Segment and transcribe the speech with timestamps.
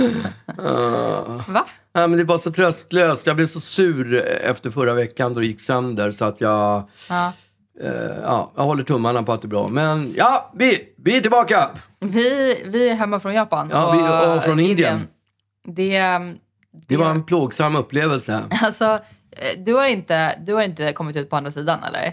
[1.48, 1.66] Va?
[1.92, 3.26] Ja, men det var så tröstlöst.
[3.26, 6.88] Jag blev så sur efter förra veckan då det gick sönder så att jag...
[7.08, 7.32] Ja.
[7.82, 7.90] Eh,
[8.24, 9.68] ja, jag håller tummarna på att det är bra.
[9.68, 11.68] Men ja, vi, vi är tillbaka!
[12.00, 13.68] Vi, vi är hemma från Japan.
[13.72, 15.08] Ja, vi- och från Indien.
[15.68, 16.34] Det, det,
[16.88, 18.42] Det var en plågsam upplevelse.
[18.62, 18.84] Alltså,
[19.30, 22.12] eh, du har, inte, du har inte kommit ut på andra sidan eller?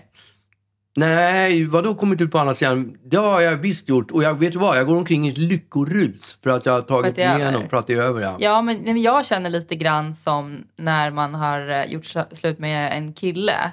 [0.98, 2.98] Nej, vadå kommit ut på andra sidan?
[3.06, 4.12] Det har jag visst gjort.
[4.12, 6.82] Och jag vet du vad, jag går omkring i ett lyckorus för att jag har
[6.82, 8.22] tagit är igenom, för att det är över.
[8.22, 8.36] Ja.
[8.40, 12.60] Ja, men men jag känner lite grann som när man har eh, gjort sl- slut
[12.60, 13.72] med en kille.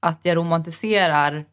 [0.00, 1.44] Att jag romantiserar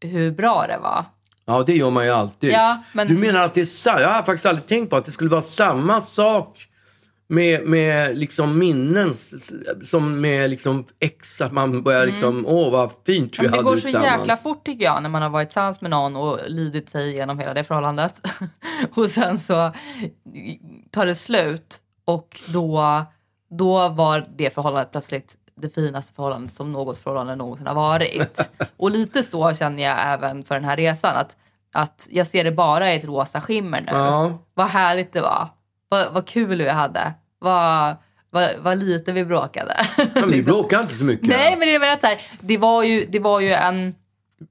[0.00, 1.04] hur bra det var.
[1.44, 2.52] Ja, det gör man ju alltid.
[2.52, 5.04] Ja, men- Du menar att det är sa- Jag har faktiskt aldrig tänkt på att
[5.04, 6.66] det skulle vara samma sak
[7.30, 9.14] med, med liksom minnen
[9.82, 11.40] som med liksom ex.
[11.40, 13.50] Att man börjar liksom, åh vad fint vi Mm.
[13.50, 15.90] Men det hade går så jäkla fort tycker jag när man har varit tillsammans med
[15.90, 18.20] någon och lidit sig igenom hela det förhållandet.
[18.94, 19.72] och sen så
[20.90, 23.04] tar det slut och då,
[23.50, 28.50] då var det förhållandet plötsligt det finaste förhållandet som något förhållande någonsin har varit.
[28.76, 31.16] och lite så känner jag även för den här resan.
[31.16, 31.36] Att,
[31.72, 33.92] att jag ser det bara i ett rosa skimmer nu.
[33.92, 34.38] Ja.
[34.54, 35.48] Vad härligt det var.
[35.88, 37.14] Vad, vad kul vi hade.
[37.40, 37.96] Vad,
[38.30, 39.74] vad, vad lite vi bråkade.
[40.14, 41.28] Men vi bråkar inte så mycket.
[41.28, 43.94] Nej, men det väl att så här, det var ju, det var ju en...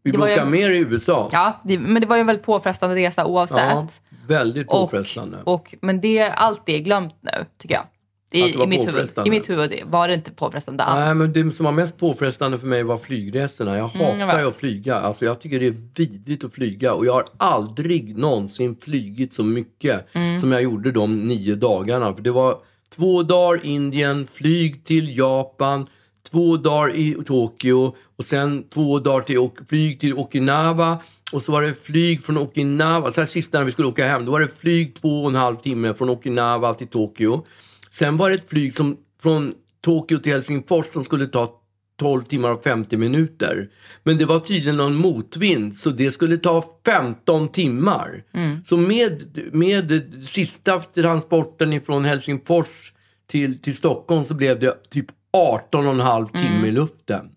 [0.03, 1.29] vi var ju- mer i USA.
[1.31, 3.57] Ja, det, men det var ju en väldigt påfrestande resa oavsett.
[3.59, 3.87] Ja,
[4.27, 5.37] väldigt och, påfrestande.
[5.43, 7.83] och, men det, allt det är glömt nu, tycker jag.
[8.31, 9.09] I, var i, mitt huvud.
[9.25, 11.05] I mitt huvud var det inte påfrestande alls.
[11.05, 13.77] Nej, men det som var mest påfrestande för mig var flygresorna.
[13.77, 14.95] Jag hatar Mm, jag att flyga.
[14.95, 16.93] Alltså, jag tycker det är vidrigt att flyga.
[16.93, 20.41] Och jag har aldrig någonsin flygit så mycket Mm.
[20.41, 22.13] som jag gjorde de nio dagarna.
[22.13, 22.57] För det var
[22.99, 25.87] två dagar Indien, flyg till Japan,
[26.31, 30.97] två dagar i Tokyo och sen två dagar till flyg till Okinawa.
[31.33, 34.25] Och så var det flyg från Okinawa, så här sista när vi skulle åka hem,
[34.25, 37.45] då var det flyg två och en halv timme från Okinawa till Tokyo.
[37.91, 41.58] Sen var det ett flyg som, från Tokyo till Helsingfors som skulle ta
[41.99, 43.69] 12 timmar och 50 minuter.
[44.03, 48.23] Men det var tydligen någon motvind så det skulle ta 15 timmar.
[48.65, 52.93] Så med, med sista transporten ifrån Helsingfors
[53.27, 57.29] till, till Stockholm så blev det typ 18 och en halv timme i luften.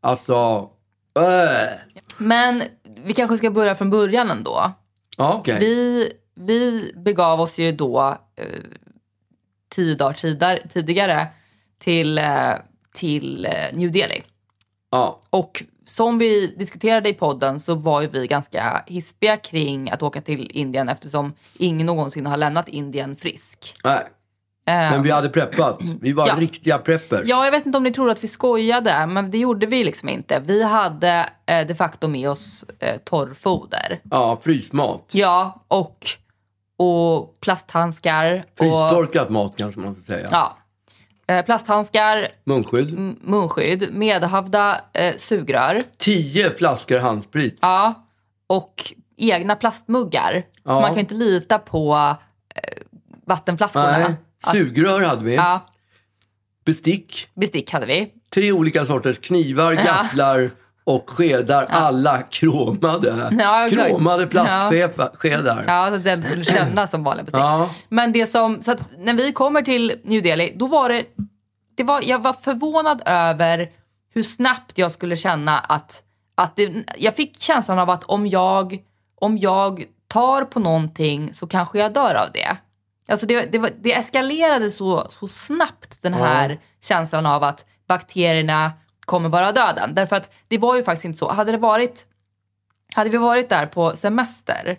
[0.00, 0.68] Alltså,
[1.18, 1.78] äh.
[2.18, 2.62] Men
[3.04, 4.72] vi kanske ska börja från början ändå.
[5.16, 5.56] Okej.
[5.60, 8.46] Vi, vi begav oss ju då eh,
[9.74, 11.26] tio dagar tidigare
[11.78, 12.52] till, eh,
[12.96, 14.22] till eh, New Delhi.
[14.90, 15.20] Ja.
[15.30, 20.20] Och som vi diskuterade i podden så var ju vi ganska hispiga kring att åka
[20.20, 23.74] till Indien eftersom ingen någonsin har lämnat Indien frisk.
[23.84, 24.02] Nej.
[24.68, 25.78] Men vi hade preppat.
[26.00, 26.34] Vi var Ja.
[26.38, 27.22] riktiga preppers.
[27.24, 30.08] Ja, jag vet inte om ni tror att vi skojade, men det gjorde vi liksom
[30.08, 30.42] inte.
[30.44, 34.00] Vi hade eh, de facto med oss eh, torrfoder.
[34.10, 35.04] Ja, frysmat.
[35.12, 35.98] Ja, och,
[36.78, 38.44] och plasthandskar.
[38.52, 40.28] Och, Frystorkat mat kanske man ska säga.
[40.30, 40.56] ja,
[41.28, 42.98] eh, plasthandskar, Munskydd.
[43.22, 45.82] munskydd, medhavda eh, sugrör.
[45.98, 47.58] Tio flaskor handsprit.
[47.62, 48.06] Ja,
[48.46, 48.74] och
[49.16, 50.32] egna plastmuggar.
[50.32, 50.80] För Ja.
[50.80, 51.94] man kan inte lita på
[52.54, 52.82] eh,
[53.26, 53.98] vattenflaskorna.
[53.98, 54.14] Nej.
[54.52, 55.34] Sugrör hade vi.
[55.34, 55.66] Ja,
[56.64, 57.28] Bestick.
[57.34, 58.12] bestick hade vi.
[58.34, 60.50] Tre olika sorters knivar, gafflar
[60.86, 61.66] och skedar.
[61.68, 63.30] Alla kromade.
[63.38, 65.64] Ja, kromade plastskedar.
[65.66, 67.40] Ja, så att den skulle kännas som vanliga bestick.
[67.40, 67.68] Ja.
[67.88, 71.04] Men det som, så att när vi kommer till New Delhi, då var det,
[71.76, 73.70] det var, jag var förvånad över
[74.14, 76.02] hur snabbt jag skulle känna att,
[76.34, 78.78] att det, jag fick känslan av att om jag,
[79.20, 82.56] om jag tar på någonting så kanske jag dör av det.
[83.08, 88.72] Alltså det, det, var, det eskalerade så, så snabbt den här känslan av att bakterierna
[89.06, 89.94] kommer vara döden.
[89.94, 91.32] Därför att det var ju faktiskt inte så.
[91.32, 92.06] Hade det varit
[92.94, 94.78] hade vi varit där på semester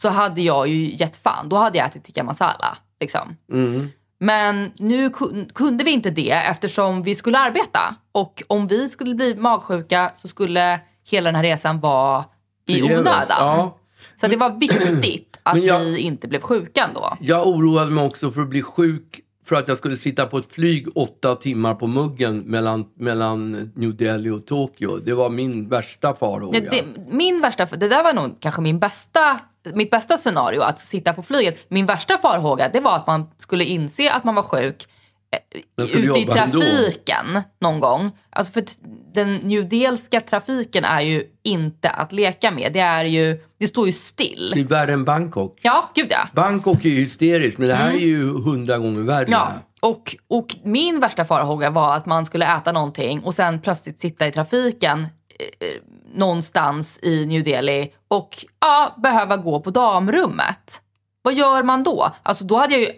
[0.00, 1.48] så hade jag ju gett fan.
[1.48, 2.78] Då hade jag ätit tikka masala.
[3.00, 3.36] Liksom.
[3.52, 3.88] Mm.
[4.20, 7.94] Men nu kun- kunde vi inte det eftersom vi skulle arbeta.
[8.12, 10.80] Och om vi skulle bli magsjuka så skulle
[11.10, 12.24] hela den här resan vara
[12.66, 13.24] i onödan.
[13.28, 13.78] Ja.
[14.20, 17.16] Så det var viktigt att jag- vi inte blev sjuka ändå.
[17.20, 20.52] Jag oroade mig också för att bli sjuk för att jag skulle sitta på ett
[20.52, 24.96] flyg åtta timmar på muggen mellan, mellan New Delhi och Tokyo.
[24.96, 26.60] Det var min värsta farhåga.
[26.60, 29.40] Det, det, min värsta, det där var nog kanske min bästa,
[29.74, 31.58] mitt bästa scenario, att sitta på flyget.
[31.68, 34.86] Min värsta farhåga det var att man skulle inse att man var sjuk
[35.76, 36.60] ute i jobba ändå.
[36.60, 38.10] trafiken någon gång.
[38.30, 38.64] Alltså för
[39.14, 42.72] den New Delska trafiken är ju inte att leka med.
[42.72, 44.50] Det, är ju, det står ju still.
[44.54, 45.58] Det är värre än Bangkok.
[45.62, 46.28] Ja, gud ja.
[46.32, 49.26] Bangkok är ju hysteriskt, men det här är ju hundra gånger värre.
[49.26, 49.30] Mm.
[49.30, 54.00] Ja, och, och min värsta farhåga var att man skulle äta någonting och sen plötsligt
[54.00, 55.74] sitta i trafiken eh, eh,
[56.14, 60.82] någonstans i New Delhi och ja, behöva gå på damrummet.
[61.22, 62.08] Vad gör man då?
[62.22, 62.88] Alltså då hade jag ju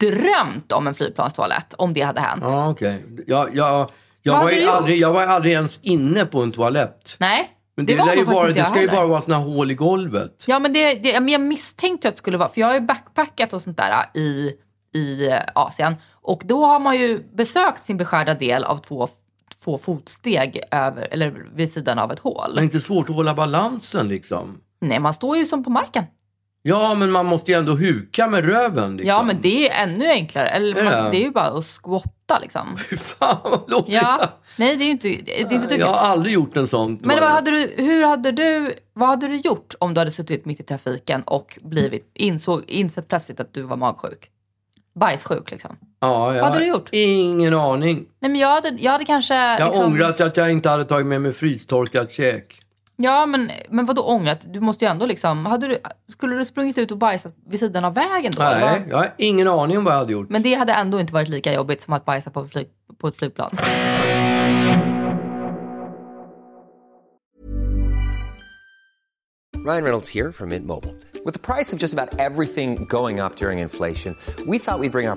[0.00, 2.44] drömt om en flygplanstoalett om det hade hänt.
[2.46, 3.04] Ja, okej.
[3.26, 3.90] Jag, jag,
[4.22, 4.74] jag, Vad var hade ju du gjort?
[4.74, 7.16] aldrig, jag var aldrig ens inne på en toalett.
[7.20, 9.00] Nej, Men det, det, var lär nog ju faktiskt inte det jag ska ju heller.
[9.00, 10.44] bara vara såna hål i golvet.
[10.46, 12.80] Ja, men det, det, men jag misstänkte att det skulle vara, för jag har ju
[12.80, 14.52] backpackat och sånt där i,
[14.94, 15.96] i eh, Asien.
[16.22, 19.08] Och då har man ju besökt sin beskärda del av två,
[19.64, 22.54] två fotsteg över, eller vid sidan av ett hål.
[22.54, 24.60] Det är inte svårt att hålla balansen liksom.
[24.80, 26.04] Nej, man står ju som på marken.
[26.68, 28.96] Ja, men man måste ju ändå huka med röven.
[28.96, 29.08] Liksom.
[29.08, 30.48] Ja, men det är ännu enklare.
[30.48, 31.10] Eller man, det?
[31.10, 32.76] det är ju bara att squatta liksom.
[32.90, 34.28] Fy fan vad låter Ja, det?
[34.56, 35.86] nej det är ju inte, det är inte Jag tycker.
[35.86, 39.36] har aldrig gjort en sån Men vad hade du, hur hade du, vad hade du
[39.36, 43.62] gjort om du hade suttit mitt i trafiken och blivit, insåg, insett plötsligt att du
[43.62, 44.30] var magsjuk?
[44.94, 45.76] Bajssjuk liksom.
[46.00, 46.88] ja, jag vad hade du gjort?
[46.92, 47.96] Ingen aning.
[48.20, 49.34] Nej men jag hade, jag hade kanske...
[49.34, 52.60] Jag liksom, ångrar att jag inte hade tagit med mig frystorkat käk.
[52.96, 54.46] Ja men, men vadå ångrat?
[54.52, 55.46] Du måste ju ändå liksom...
[55.46, 55.78] Hade du,
[56.08, 58.42] skulle du sprungit ut och bajsat vid sidan av vägen då?
[58.42, 58.92] eller Nej, vad?
[58.92, 60.30] jag har ingen aning om vad jag hade gjort.
[60.30, 63.16] Men det hade ändå inte varit lika jobbigt som att bajsa på, flyg, på ett
[63.16, 63.50] flygplan.
[69.54, 70.94] Ryan Reynolds here from Mint Mobile.
[71.24, 74.16] With the price of just about everything going up during inflation,
[74.46, 75.16] we thought we'd bring our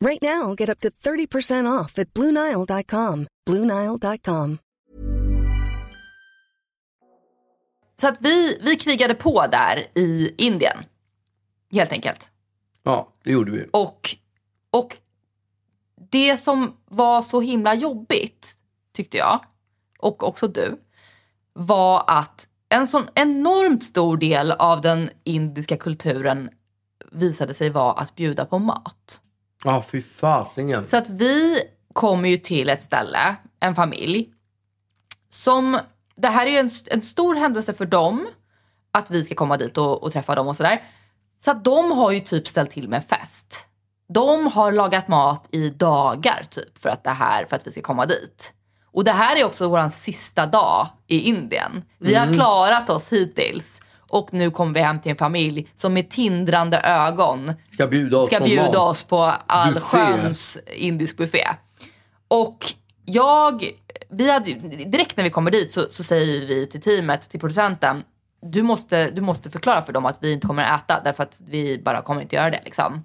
[0.00, 3.26] Right now, get up to 30% off at BlueNile.com.
[3.50, 4.58] BlueNile.com.
[8.00, 10.78] Så att vi, vi krigade på där i Indien.
[11.72, 12.30] Helt enkelt.
[12.82, 13.66] Ja, det gjorde vi.
[13.72, 14.00] Och,
[14.70, 14.96] och
[16.10, 18.56] det som var så himla jobbigt,
[18.92, 19.40] tyckte jag,
[20.00, 20.80] och också du,
[21.52, 26.50] var att en sån enormt stor del av den indiska kulturen
[27.12, 29.20] visade sig vara att bjuda på mat.
[29.64, 30.86] Ja, fy fasingen.
[30.86, 31.60] Så att vi
[31.92, 34.28] kommer ju till ett ställe, en familj,
[35.30, 35.78] som,
[36.16, 38.28] det här är ju en, en stor händelse för dem,
[38.92, 40.82] att vi ska komma dit och, och träffa dem och sådär.
[41.44, 43.64] Så att de har ju typ ställt till med fest.
[44.14, 47.80] De har lagat mat i dagar typ för att det här, för att vi ska
[47.80, 48.52] komma dit.
[48.92, 51.84] Och det här är också vår sista dag i Indien.
[51.98, 53.80] Vi har klarat oss hittills.
[54.08, 58.26] Och nu kommer vi hem till en familj som med tindrande ögon Ska bjuda oss
[58.26, 59.86] ska på bjuda oss på all Buffé.
[59.86, 61.48] sköns indisk buffé.
[62.28, 62.58] Och
[63.04, 63.64] jag,
[64.08, 64.52] vi hade,
[64.84, 68.04] direkt när vi kommer dit så, så säger vi till teamet, till producenten,
[68.42, 71.42] du måste, du måste förklara för dem att vi inte kommer att äta därför att
[71.46, 72.60] vi bara kommer inte göra det.
[72.64, 73.04] Liksom.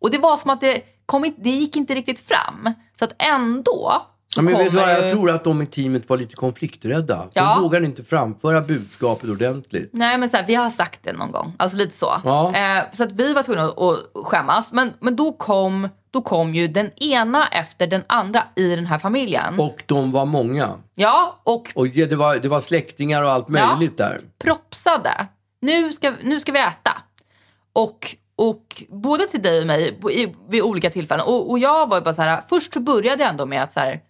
[0.00, 2.74] Och det var som att det, kom det gick inte riktigt fram.
[2.98, 4.02] Så att ändå
[4.36, 7.28] Ja, men vet du vad, jag tror att de i teamet var lite konflikträdda.
[7.32, 7.54] Ja.
[7.54, 9.90] De vågade inte framföra budskapet ordentligt.
[9.92, 11.54] Nej men så här, vi har sagt det någon gång.
[11.58, 12.12] Alltså lite så.
[12.24, 12.54] Ja.
[12.54, 14.72] Eh, så att vi var tvungna att, skämmas.
[14.72, 18.98] Men, men då, kom, då kom ju den ena efter den andra i den här
[18.98, 19.60] familjen.
[19.60, 20.68] Och de var många.
[20.94, 24.20] Ja, och Och det var, det var släktingar och allt möjligt där.
[24.38, 25.26] propsade.
[25.60, 26.92] Nu ska, nu ska vi äta.
[27.72, 29.98] Och, och både till dig och mig
[30.48, 31.26] vid olika tillfällen.
[31.26, 33.72] Och, och jag var ju bara så här, först så började jag ändå med att
[33.72, 34.00] så här,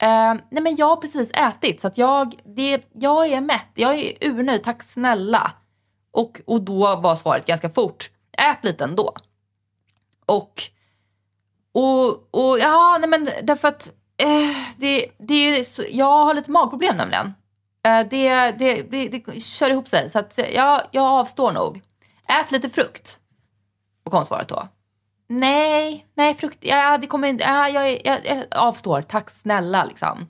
[0.00, 3.94] eh, nej men jag har precis ätit så att jag, det, jag är mätt, jag
[3.94, 5.52] är urnöjd, tack snälla.
[6.12, 9.14] Och, och då var svaret ganska fort, ät lite ändå.
[10.26, 10.62] Och,
[11.72, 16.50] och, och ja, nej men därför att eh, det, det är så, jag har lite
[16.50, 17.34] magproblem nämligen.
[17.86, 20.10] Eh, det, det, det, det kör ihop sig.
[20.10, 21.82] Så att jag, jag avstår nog.
[22.28, 23.18] Ät lite frukt.
[24.04, 24.68] Och kom svaret då.
[25.32, 30.28] Nej, nej frukt, ja, det kommer inte, ja, jag, jag, jag avstår, tack snälla liksom.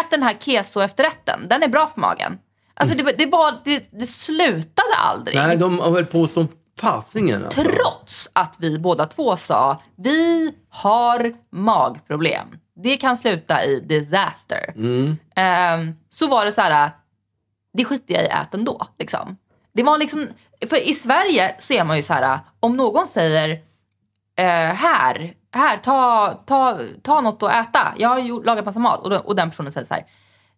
[0.00, 2.38] Ät den här keso efterrätten, den är bra för magen.
[2.74, 5.36] Alltså det, det, var, det, det slutade aldrig.
[5.36, 6.48] Nej, de höll på som
[6.80, 7.44] fasingen.
[7.44, 7.62] Alltså.
[7.62, 12.46] Trots att vi båda två sa vi har magproblem.
[12.76, 14.74] Det kan sluta i disaster.
[15.36, 16.90] Ehm, så var det så här,
[17.72, 18.86] det skiter jag i, ät ändå.
[18.98, 19.36] Liksom.
[19.74, 20.28] Det var liksom,
[20.68, 23.60] för i Sverige så är man ju så här, om någon säger
[24.38, 27.94] eh, här, här, ta, ta, ta något att äta.
[27.98, 29.04] Jag har ju lagat massa mat.
[29.04, 30.04] Och, då, och den personen säger så här,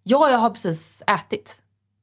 [0.02, 1.56] ja, jag har precis ätit.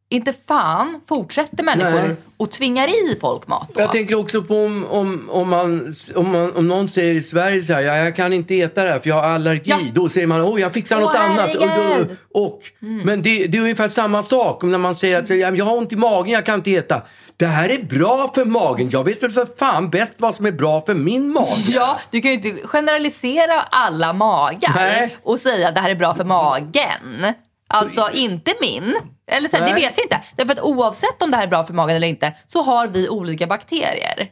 [0.09, 2.15] inte fan fortsätter människor Nej.
[2.37, 3.81] och tvingar i folk mat då.
[3.81, 7.63] Jag tänker också på om, om, om, man, om, man, om någon säger i Sverige
[7.63, 9.61] så här, ja, jag kan inte äta det här för jag har allergi.
[9.65, 9.79] Ja.
[9.93, 11.55] Då säger man, åh jag fixar Åh, något annat.
[11.55, 12.05] Och, då, herregud.
[12.05, 12.17] Mm.
[12.33, 12.61] och,
[13.05, 15.77] Men det, det är ungefär samma sak om när man säger att ja, jag har
[15.77, 17.01] ont i magen, jag kan inte äta.
[17.37, 18.89] Det här är bra för magen.
[18.89, 21.47] Jag vet väl för fan bäst vad som är bra för min mage.
[21.73, 25.17] Ja, du kan ju inte generalisera alla magar Nej.
[25.23, 27.33] och säga att det här är bra för magen.
[27.67, 28.95] Alltså inte min.
[29.31, 30.21] Eller så här, det vet vi inte.
[30.35, 33.09] Därför att oavsett om det här är bra för magen eller inte så har vi
[33.09, 34.29] olika bakterier.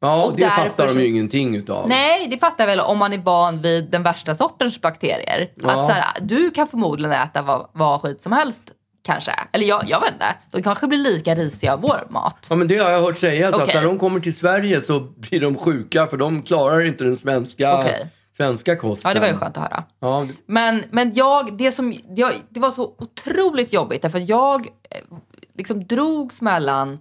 [0.00, 1.88] Ja, Och det fattar de ju ingenting utav.
[1.88, 5.50] Nej, det fattar väl om man är van vid den värsta sortens bakterier.
[5.56, 5.70] Ja.
[5.70, 8.64] Att så här, du kan förmodligen äta vad, vad skit som helst
[9.06, 9.32] kanske.
[9.52, 10.34] Eller jag, jag vet inte.
[10.50, 12.46] De kanske blir lika risiga av vår mat.
[12.50, 13.54] Ja, men det har jag hört sägas.
[13.54, 13.74] Att Okej.
[13.74, 17.78] när de kommer till Sverige så blir de sjuka för de klarar inte den svenska,
[17.78, 18.08] Okej.
[18.36, 19.08] svenska kosten.
[19.08, 19.84] Ja, det var ju skönt att höra.
[20.00, 24.66] Ja, Men, men jag, det, som, jag, det var så otroligt jobbigt därför att jag
[24.90, 25.16] eh,
[25.54, 26.98] liksom drogs mellan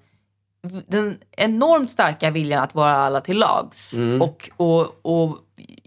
[0.88, 5.38] den enormt starka viljan att vara alla till lags och, och, och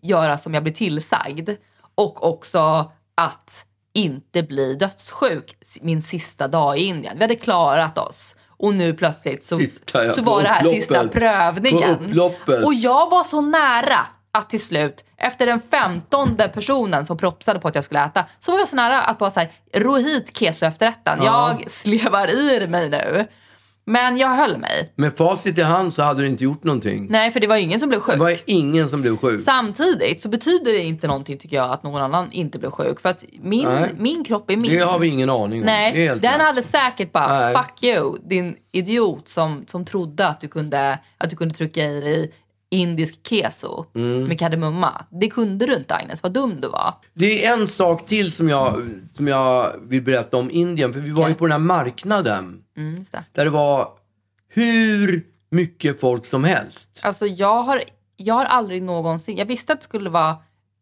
[0.03, 1.51] göra som jag blir tillsagd.
[1.95, 3.65] Och också att
[3.99, 7.15] inte bli dödssjuk min sista dag i Indien.
[7.17, 8.37] Vi hade klarat oss.
[8.61, 10.83] Och nu plötsligt så, Sista, ja, så var det här upploppet.
[10.83, 12.21] sista prövningen.
[12.65, 17.69] Och jag var så nära att till slut, efter den femtonde personen som propsade på
[17.69, 20.67] att jag skulle äta, så var jag så nära att bara såhär, ro hit keso
[20.67, 21.23] efterrätten.
[21.23, 23.27] Jag slevar i mig nu.
[23.89, 24.93] Men jag höll mig.
[24.95, 27.07] Med facit i hand så hade du inte gjort någonting.
[27.11, 28.15] Nej, för det var ingen som blev sjuk.
[28.15, 29.41] Det var ingen som blev sjuk.
[29.41, 33.01] Samtidigt så betyder det inte någonting tycker jag att någon annan inte blev sjuk.
[33.01, 33.91] För att min, Nej.
[33.99, 34.71] min kropp är min.
[34.71, 35.67] Det har vi ingen aning om.
[35.67, 36.41] Nej, den klart.
[36.41, 37.55] hade säkert bara Nej.
[37.55, 42.01] fuck you din idiot som, som trodde att du kunde, att du kunde trycka i
[42.01, 42.33] dig
[42.71, 44.25] indisk keso Mm.
[44.25, 45.05] med kardemumma.
[45.11, 46.95] Det kunde du inte Agnes, vad dum du var.
[47.15, 48.83] Det är en sak till som jag,
[49.15, 50.93] som jag vill berätta om Indien.
[50.93, 52.63] För vi var ju på den här marknaden.
[52.77, 53.25] Mm, det.
[53.33, 53.89] Där det var
[54.49, 57.01] hur mycket folk som helst.
[57.03, 57.83] Alltså jag har,
[58.17, 60.37] jag har aldrig någonsin, jag visste att det skulle vara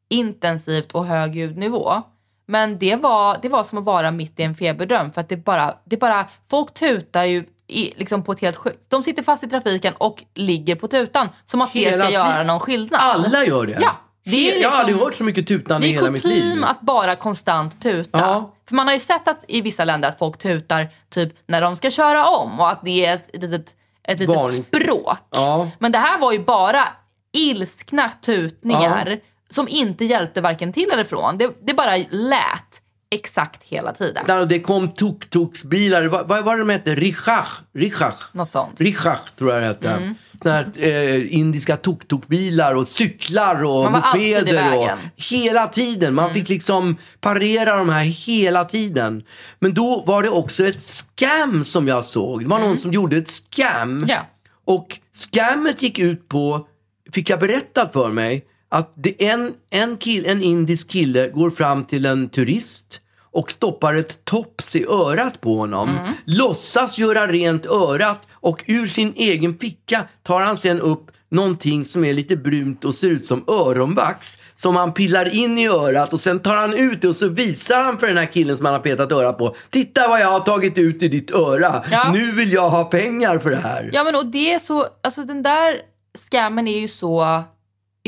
[0.09, 2.03] intensivt och hög ljudnivå.
[2.49, 5.37] Men det var, det var som att vara mitt i en feberdröm för att det
[5.37, 8.91] bara, det bara folk tutar ju i, liksom på ett helt sjukt.
[8.91, 12.43] De sitter fast i trafiken och ligger på tutan som att det Hela ska göra
[12.43, 13.01] någon skillnad.
[13.03, 13.79] Alla gör det.
[13.81, 13.97] Ja.
[14.25, 16.11] Det är He- Jag har aldrig liksom- hört så mycket tutande Det i är hela
[16.11, 16.43] mitt liv.
[16.43, 18.19] kutym att bara konstant tuta.
[18.19, 18.53] Ja.
[18.69, 21.77] För man har ju sett att i vissa länder att folk tutar typ när de
[21.77, 23.75] ska köra om och att det är ett litet,
[24.09, 25.19] ett litet språk.
[25.31, 25.69] Ja.
[25.79, 26.89] Men det här var ju bara
[27.33, 29.19] ilskna tutningar
[29.51, 31.39] som inte hjälpte varken till eller från.
[31.39, 34.25] Det, det bara lät exakt hela tiden.
[34.27, 36.07] Där det kom tuk-tuksbilar.
[36.07, 36.95] Vad, vad var det de hette?
[36.95, 37.61] Richach.
[37.75, 38.29] Richach.
[38.33, 38.81] Något sånt.
[38.81, 39.91] Richach tror jag det hette.
[39.91, 40.15] Mm.
[40.45, 44.79] Här, eh, indiska tuk-tukbilar och cyklar och mopeder.
[44.79, 46.15] Och, hela tiden.
[46.15, 49.23] Man fick liksom parera de här hela tiden.
[49.59, 52.43] Men då var det också ett scam som jag såg.
[52.43, 53.97] Det var någon som gjorde ett scam.
[53.97, 54.09] Mm.
[54.09, 54.27] Ja.
[54.65, 56.67] Och scammet gick ut på,
[57.13, 61.85] fick jag berättat för mig, att det en, en, kill, en indisk kille går fram
[61.85, 63.01] till en turist
[63.33, 65.89] och stoppar ett tops i örat på honom.
[65.89, 66.13] Mm.
[66.25, 72.05] Låtsas göra rent örat och ur sin egen ficka tar han sen upp någonting som
[72.05, 76.21] är lite brunt och ser ut som öronvax som han pillar in i örat och
[76.21, 78.75] sen tar han ut det och så visar han för den här killen som han
[78.75, 79.55] har petat örat på.
[79.71, 81.85] Titta vad jag har tagit ut i ditt öra.
[81.91, 82.13] Ja.
[82.13, 83.91] Nu vill jag ha pengar för det här.
[83.93, 85.77] Ja men och det är så, alltså den där
[86.19, 87.43] scammen är ju så,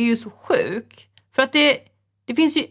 [0.01, 1.09] är ju så sjuk.
[1.35, 1.79] För att det,
[2.27, 2.65] det finns ju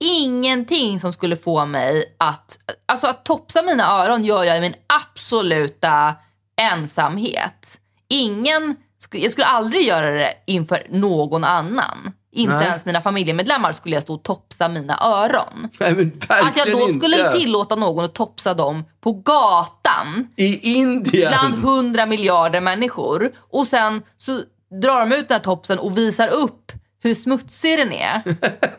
[0.00, 4.74] ingenting som skulle få mig att, alltså att topsa mina öron gör jag i min
[4.86, 6.14] absoluta
[6.60, 7.78] ensamhet.
[8.08, 8.76] Ingen,
[9.12, 12.12] jag skulle aldrig göra det inför någon annan.
[12.32, 12.66] Inte Nej.
[12.66, 15.68] ens mina familjemedlemmar skulle jag stå och topsa mina öron.
[15.80, 17.38] Nej, Att jag då skulle inte.
[17.38, 21.28] tillåta någon att topsa dem på gatan I Indien.
[21.32, 26.28] bland hundra miljarder människor och sen så drar de ut den här topsen och visar
[26.28, 26.72] upp
[27.02, 28.22] hur smutsig den är.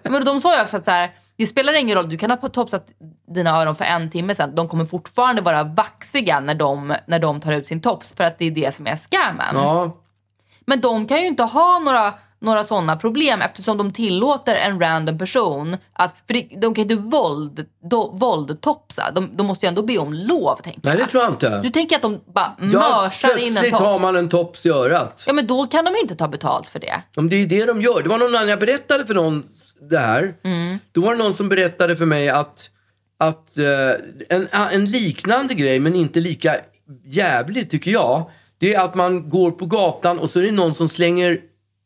[0.10, 2.38] Men de sa ju också att så här, det spelar ingen roll, du kan ha
[2.38, 2.88] topsat
[3.34, 4.56] dina öron för en timme sen.
[4.56, 8.38] De kommer fortfarande vara vaxiga när de, när de tar ut sin tops för att
[8.38, 9.48] det är det som är scammen.
[9.54, 9.98] Ja,
[10.66, 15.18] Men de kan ju inte ha några, några sådana problem eftersom de tillåter en random
[15.18, 19.12] person att, för det, de kan ju inte våld, do, våldtopsa.
[19.16, 21.08] De, de måste ju ändå be om lov tänker nej jag.
[21.08, 21.62] det tror jag inte.
[21.62, 23.84] Du tänker att de bara ja, mörsar in en plötsligt tops?
[23.84, 25.24] har man en tops i örat.
[25.28, 27.02] Ja men då kan de inte ta betalt för det.
[27.16, 28.02] Om det är det de gör.
[28.04, 29.44] Det var någon annan, jag berättade för någon
[29.90, 30.34] det här.
[30.44, 30.80] Mm.
[30.92, 32.70] Då var det någon som berättade för mig att,
[33.20, 33.66] att eh,
[34.30, 36.56] en, en liknande grej, men inte lika
[37.06, 38.30] jävligt tycker jag.
[38.60, 41.40] Det är att man går på gatan och så är det någon som slänger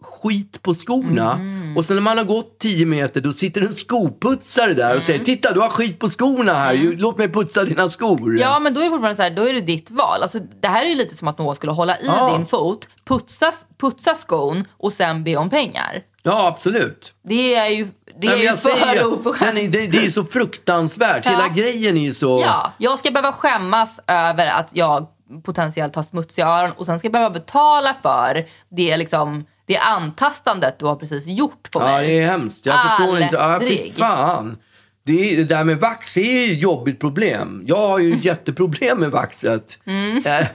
[0.04, 1.40] skit på skorna.
[1.78, 5.04] Och sen när man har gått 10 meter då sitter en skoputsare där och Mm.
[5.06, 8.40] säger Titta du har skit på skorna här, Ju- låt mig putsa dina skor.
[8.40, 10.22] Ja, men då är det fortfarande så här, då är det ditt val.
[10.22, 12.34] Alltså, det här är ju lite som att någon skulle hålla i Ja.
[12.38, 16.02] din fot, putsa, putsa skon och sen be om pengar.
[16.24, 17.14] Ja, absolut.
[17.24, 17.88] Det är ju,
[18.22, 19.58] det är ju för oförskämt.
[19.58, 21.26] är, det, det är så fruktansvärt.
[21.26, 21.54] Hela Ja.
[21.56, 22.40] grejen är ju så...
[22.46, 25.08] Ja, jag ska behöva skämmas över att jag
[25.44, 30.80] potentiellt har smutsiga öron och sen ska jag behöva betala för det, liksom, det antastandet
[30.80, 32.08] du har precis gjort på Ja, mig.
[32.08, 32.66] det är hemskt.
[32.66, 33.36] Jag förstår inte.
[33.36, 33.94] Ja, fy Aldrig.
[33.94, 34.58] fan.
[35.06, 37.64] Det, är, det där med vax är ju ett jobbigt problem.
[37.68, 39.80] Jag har ju jätteproblem med vaxet.
[39.86, 40.18] Mm.
[40.26, 40.48] Eh,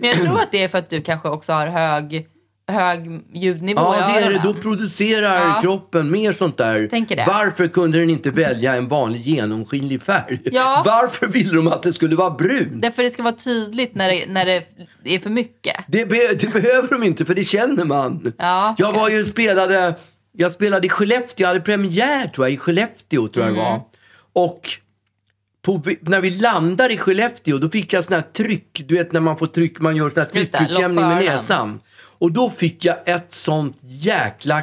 [0.00, 2.26] Men jag tror att det är för att du kanske också har hög,
[2.68, 4.26] hög ljudnivå i Ja, det är det.
[4.36, 4.54] öronen.
[4.54, 5.58] Då producerar Ja.
[5.62, 6.88] kroppen mer sånt där.
[7.26, 10.40] Varför kunde den inte välja en vanlig genomskinlig färg?
[10.44, 10.82] Ja.
[10.86, 12.82] Varför ville de att det skulle vara brunt?
[12.82, 14.64] Därför det ska vara tydligt när det, när det
[15.04, 15.76] är för mycket.
[15.88, 18.32] Det, be- det behöver de inte, för det känner man.
[18.38, 19.94] Ja, jag var ju spelade,
[20.32, 23.64] jag spelade i Skellefteå, jag hade premiär tror jag, i Skellefteå tror jag Mm.
[23.64, 23.80] var.
[24.32, 24.60] Och
[25.62, 29.20] på, när vi landade i Skellefteå då fick jag sån här tryck, du vet när
[29.20, 31.80] man får tryck, man gör sån här tryckutjämning med näsan.
[32.22, 34.62] Och då fick jag ett sånt jäkla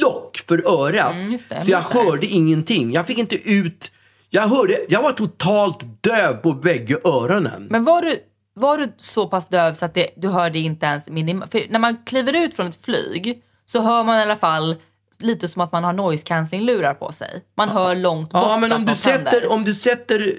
[0.00, 1.14] lock för örat.
[1.14, 2.92] Mm, det, så jag hörde ingenting.
[2.92, 3.92] Jag fick inte ut,
[4.30, 7.66] jag hörde, jag var totalt döv på bägge öronen.
[7.70, 8.18] Men var du,
[8.54, 11.52] var du så pass döv så att det, du hörde inte ens minimalt?
[11.52, 14.76] För när man kliver ut från ett flyg så hör man i alla fall
[15.18, 17.44] lite som att man har noise cancelling lurar på sig.
[17.56, 20.38] Man hör långt bort Ja, men om du, sätter, om du sätter,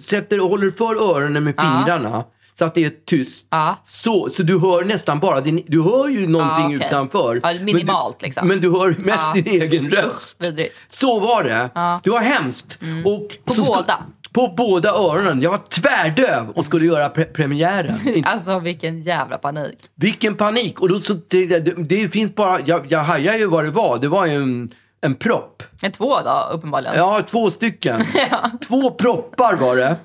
[0.00, 2.24] sätter håller för öronen med fingrarna
[2.58, 3.46] så att det är tyst.
[3.50, 3.76] Ja.
[3.84, 6.86] Så, så du hör nästan bara din, du hör ju någonting Ja, okej.
[6.86, 7.40] utanför.
[7.42, 8.48] Ja, minimalt, men du, liksom.
[8.48, 9.42] Men du hör mest Ja.
[9.42, 10.44] din egen röst.
[10.44, 10.74] vidrigt.
[10.88, 11.70] så var det.
[12.04, 12.78] Det var hemskt.
[13.04, 14.02] Och På båda?
[14.32, 15.42] På båda öronen.
[15.42, 17.98] Jag var tvärdöv och skulle göra pre- premiären.
[18.26, 19.78] Alltså vilken jävla panik.
[19.94, 20.80] Vilken panik!
[20.80, 23.98] Och då, så, det, det, det finns bara, jag, jag hajar ju vad det var.
[23.98, 25.62] Det var ju en, en propp.
[25.82, 26.96] Men två då uppenbarligen.
[26.96, 28.04] Ja, två stycken.
[28.68, 29.96] Två proppar var det.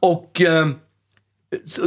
[0.00, 0.66] Och eh,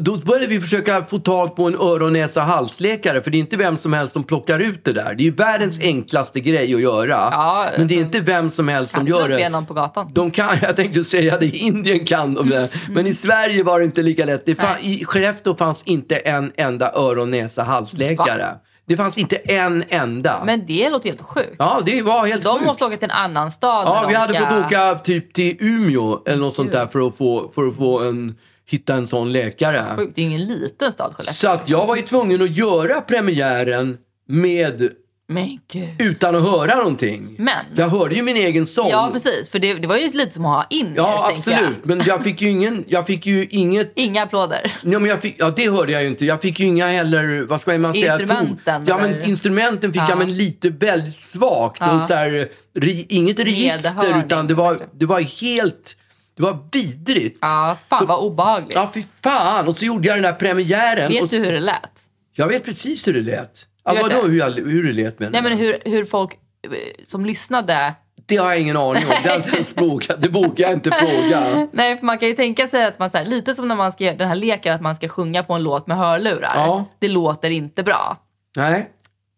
[0.02, 3.22] då började vi försöka få tag på en öron, näsa, halsläkare.
[3.22, 5.14] För det är inte vem som helst som plockar ut det där.
[5.16, 7.08] Det är ju världens enklaste grej att göra.
[7.32, 9.50] Ja, Men det är inte vem som helst som Kan gör det.
[9.50, 10.12] någon på gatan?
[10.14, 12.70] De kan, jag tänkte säga det, i Indien kan de det.
[12.90, 14.46] Men i Sverige var det inte lika lätt.
[14.46, 18.46] Det fann, I Skellefteå fanns inte en enda öron, näsa, halsläkare.
[18.88, 20.42] Det fanns inte en enda.
[20.46, 21.56] Men det låter helt sjukt.
[21.60, 22.66] ja, det var helt De sjukt.
[22.66, 24.46] måste åka till en annan stad Ja, vi de hade ska...
[24.50, 28.00] fått åka typ till Umeå eller något sånt där för att få, för att få
[28.00, 28.36] en,
[28.70, 29.84] hitta en sån läkare.
[29.96, 31.34] Sjukt, det är ju ingen liten stad Skellefteå.
[31.34, 34.90] Så att jag var ju tvungen att göra premiären med
[35.30, 35.90] Men gud.
[36.00, 37.36] utan att höra någonting.
[37.40, 38.90] Men- Jag hörde ju min egen sång.
[38.90, 41.60] Ja precis, för det, det var ju lite som att ha in Ja, tänker jag.
[41.60, 41.86] absolut.
[41.86, 44.72] Men jag fick ju ingen, jag fick ju inget Inga applåder.
[44.84, 46.26] Ja, men jag fick, ja, det hörde jag ju inte.
[46.26, 48.20] Jag fick ju inga heller, vad ska man säga?
[48.20, 50.06] Instrumenten, Ja, men instrumenten fick Ja.
[50.10, 51.82] jag, men lite väldigt svagt.
[51.82, 52.50] Och så här,
[52.80, 55.98] ri, inget register, Medhörning, utan det var, det var helt,
[56.38, 57.38] det var vidrigt.
[57.42, 58.76] Ja, fan Så- vad obehagligt.
[58.76, 59.68] Ja, fy fan.
[59.68, 61.12] Och så gjorde jag den där premiären.
[61.12, 62.04] Vet och, du hur det lät?
[62.36, 63.66] Jag vet precis hur det lät.
[63.84, 66.72] Ja, vet vadå hur, jag, hur det lät menar Nej men hur, hur folk eh,
[67.06, 67.94] som lyssnade
[68.26, 69.14] Det har jag ingen aning om.
[69.24, 71.68] Det, har inte ens vågat, det vågar jag inte fråga.
[71.72, 73.92] Nej, för man kan ju tänka sig att man så här, lite som när man
[73.92, 76.52] ska göra den här leken att man ska sjunga på en låt med hörlurar.
[76.56, 76.86] Ja.
[77.00, 78.18] Det låter inte bra.
[78.56, 78.90] Nej,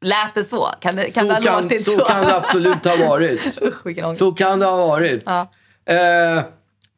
[0.02, 0.66] Lät det så?
[0.80, 2.06] Kan det, kan så, det ha kan, låtit så så?
[2.06, 3.62] kan det absolut ha varit.
[3.62, 4.18] Usch.
[4.18, 5.24] Så kan det ha varit.
[5.26, 5.48] Ja.
[5.86, 6.44] Eh,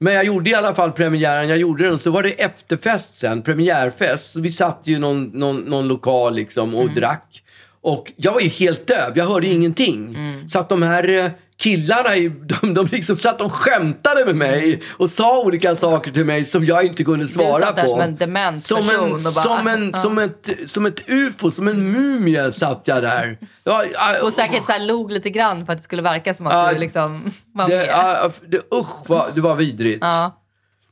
[0.02, 1.50] men jag gjorde i alla fall premiären.
[1.50, 2.00] Jag gjorde den.
[2.00, 4.32] Så var det efterfest sen, premiärfest.
[4.32, 7.44] Så vi satt ju i någon, någon, någon lokal liksom och drack.
[7.82, 9.12] Och jag var ju helt döv.
[9.16, 10.18] Jag hörde ingenting.
[10.50, 11.32] Så att de här eh,
[11.62, 12.10] killarna,
[12.62, 16.66] de, de liksom satt och skämtade med mig och sa olika saker till mig som
[16.66, 17.90] jag inte kunde svara satt där på.
[17.90, 20.00] som en dement som person en, bara- som, en, Ja.
[20.00, 23.38] som, ett, som ett ufo, som en mumie satt jag där.
[23.64, 26.48] Ja, ja, Och säkert så här log lite grann för att det skulle verka som
[26.48, 27.88] att Ja, du liksom var det, med.
[27.90, 30.00] ja, det, usch, vad, det var vidrigt.
[30.02, 30.38] Ja.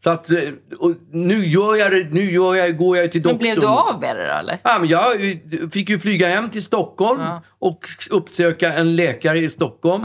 [0.04, 0.38] Så att, eh,
[0.80, 3.40] och nu gör jag det, nu gör jag, går jag till Men doktorn.
[3.40, 4.58] blev du av med det då eller?
[4.64, 5.38] Ja, men jag eh,
[5.74, 7.22] fick ju flyga hem till Stockholm
[7.60, 7.80] och
[8.10, 10.04] uppsöka en läkare i Stockholm.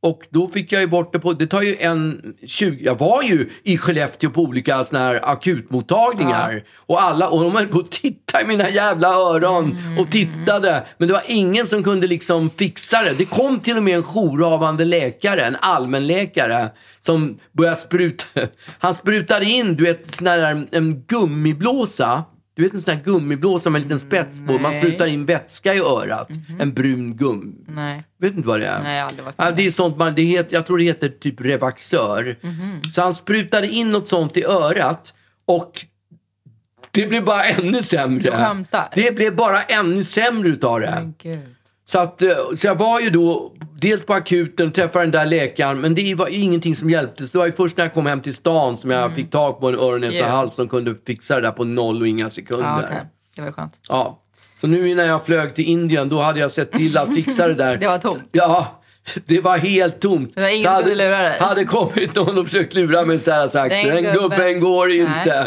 [0.00, 3.22] Och då fick jag ju bort det på, det tar ju en 20, jag var
[3.22, 6.62] ju i Skellefteå på olika såna här akutmottagningar.
[6.76, 10.86] Och alla, och de höll på att titta i mina jävla öron och tittade.
[10.98, 13.14] Men det var ingen som kunde liksom fixa det.
[13.18, 18.24] Det kom till och med en jourhavande läkare, en allmänläkare, som började spruta.
[18.78, 22.24] Han sprutade in, du vet, sån där, en gummiblåsa.
[22.56, 24.52] Du vet en sån här gummiblåsa med en liten spets på.
[24.52, 24.80] Man nej.
[24.80, 26.28] sprutar in vätska i örat.
[26.58, 27.64] En brun gum.
[27.66, 28.04] Nej.
[28.18, 28.82] Vet inte vad det är?
[28.82, 29.56] Nej, jag har aldrig varit med.
[29.56, 32.36] det är sånt man, det heter, jag tror det heter typ Revaxör.
[32.92, 35.14] Så han sprutade in något sånt i örat
[35.46, 35.84] och
[36.90, 38.30] det blev bara ännu sämre.
[38.30, 38.88] Du skämtar?
[38.94, 41.12] Det blev bara ännu sämre utav det.
[41.22, 41.55] Gud.
[41.88, 45.80] Så, att, eh, så jag var ju då dels på akuten, träffade den där läkaren,
[45.80, 47.26] men det var ingenting som hjälpte.
[47.28, 49.60] Så det var ju först när jag kom hem till stan som jag fick tag
[49.60, 50.30] på en öron, näsa, Yeah.
[50.30, 52.66] hals som kunde fixa det där på noll och inga sekunder.
[52.66, 52.96] Ja, okej.
[53.36, 53.72] Det var ju skönt.
[53.88, 54.22] Ja.
[54.60, 57.54] Så nu när jag flög till Indien, då hade jag sett till att fixa det
[57.54, 57.76] där.
[57.80, 58.28] Det var tomt.
[58.32, 58.80] Ja,
[59.26, 60.32] det var helt tomt.
[60.34, 61.38] Det var ingen hade, lura dig.
[61.40, 64.60] hade kommit någon och försökt lura mig så här och sagt, Den den gubben- gubben
[64.60, 65.46] går inte.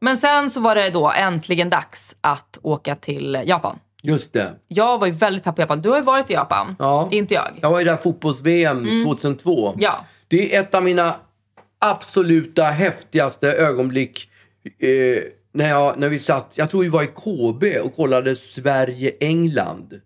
[0.00, 3.78] Men sen så var det då äntligen dags att åka till Japan.
[4.02, 4.54] Just det.
[4.68, 5.82] Jag var ju väldigt pepp på Japan.
[5.82, 6.76] Du har ju varit i Japan.
[6.78, 7.08] Ja.
[7.10, 7.58] Inte jag.
[7.62, 9.68] Jag var ju där fotbolls-VM 2002.
[9.68, 9.80] Mm.
[9.82, 10.04] Ja.
[10.28, 11.16] Det är ett av mina
[11.78, 14.30] absoluta häftigaste ögonblick.
[14.78, 20.00] Eh, när, jag, när vi satt, jag tror vi var i KB och kollade Sverige-England.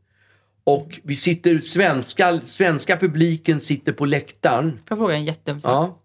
[0.64, 4.70] Och vi sitter, svenska, svenska publiken sitter på läktaren.
[4.70, 5.70] Får jag fråga en jättedum sak?
[5.70, 5.98] Ja,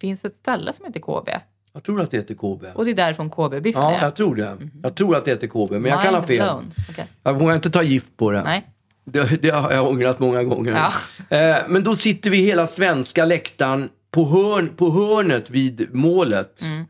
[0.00, 1.28] Finns det ett ställe som heter KB?
[1.72, 2.64] Jag tror att det heter KB.
[2.74, 4.56] Och det är därifrån KB-biffen Ja, jag tror det.
[4.82, 6.48] Jag tror att det heter KB, men jag kan ha fel.
[6.90, 7.06] Okej.
[7.22, 8.42] Jag vågar inte ta gift på det.
[8.42, 8.66] Nej.
[9.04, 10.72] Det, det har jag ångrat många gånger.
[11.30, 11.36] Ja.
[11.36, 16.62] Eh, men då sitter vi hela svenska läktaren på, hörn, på hörnet vid målet.
[16.62, 16.84] Mm.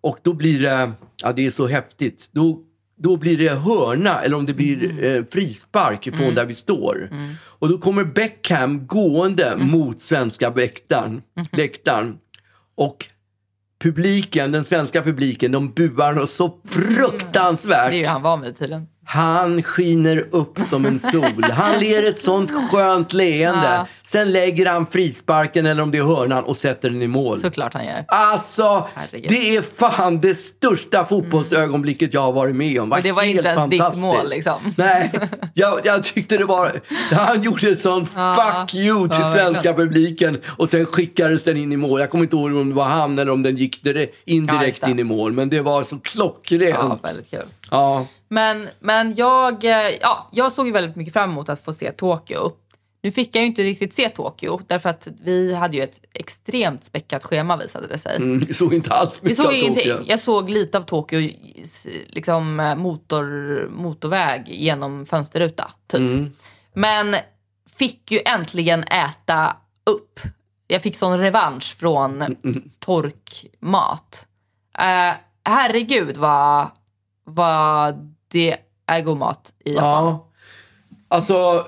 [0.00, 0.92] Och då blir det,
[1.22, 2.28] ja det är så häftigt.
[2.32, 2.58] Då,
[2.98, 5.16] då blir det hörna eller om det blir Mm.
[5.18, 7.10] eh, frispark ifrån där vi står.
[7.44, 9.70] Och då kommer Beckham gående Mm.
[9.70, 11.22] mot svenska läktaren.
[11.52, 12.18] läktaren.
[12.74, 13.06] Och
[13.82, 17.90] publiken, den svenska publiken, de buar något så fruktansvärt.
[17.90, 18.86] Det är ju han van vid tydligen.
[19.04, 21.44] Han skiner upp som en sol.
[21.52, 23.66] Han ler ett sånt skönt leende.
[23.66, 23.86] Ja.
[24.02, 27.38] Sen lägger han frisparken eller om det är hörnan och sätter den i mål.
[27.38, 28.04] Såklart han gör.
[28.08, 29.30] Alltså, Herregud.
[29.30, 32.92] det är fan det största fotbollsögonblicket jag har varit med om.
[32.92, 34.74] Och det var inte ens ditt mål, liksom.
[34.76, 35.12] Nej,
[35.54, 36.80] jag, jag tyckte det var...
[37.12, 41.72] Han gjorde ett sånt fuck you till Ja, svenska publiken och sen skickades den in
[41.72, 42.00] i mål.
[42.00, 44.98] Jag kommer inte ihåg om det var han eller om den gick Ja, indirekt in
[44.98, 45.32] i mål.
[45.32, 46.76] Men det var så klockrent.
[46.80, 47.40] Ja, väldigt kul.
[47.72, 48.06] Ja.
[48.28, 51.92] Men, men jag, eh, ja, jag såg ju väldigt mycket fram emot att få se
[51.92, 52.52] Tokyo.
[53.02, 56.84] Nu fick jag ju inte riktigt se Tokyo därför att vi hade ju ett extremt
[56.84, 58.16] späckat schema visade det sig.
[58.16, 59.88] Mm, vi såg inte alls Vi mycket såg av ingenting.
[59.88, 60.04] Tokyo.
[60.06, 61.30] Jag såg lite av Tokyo,
[62.08, 65.70] liksom eh, motor, motorväg genom fönsterruta.
[65.86, 66.00] Typ.
[66.00, 66.32] Mm.
[66.74, 67.16] Men
[67.76, 69.56] fick ju äntligen äta
[69.90, 70.20] upp.
[70.66, 74.26] Jag fick sån revansch från Mm, torkmat.
[74.78, 76.68] Uh, herregud vad,
[77.24, 78.56] vad det
[78.86, 80.04] är god mat i Japan.
[80.04, 80.28] Ja.
[81.08, 81.66] Alltså,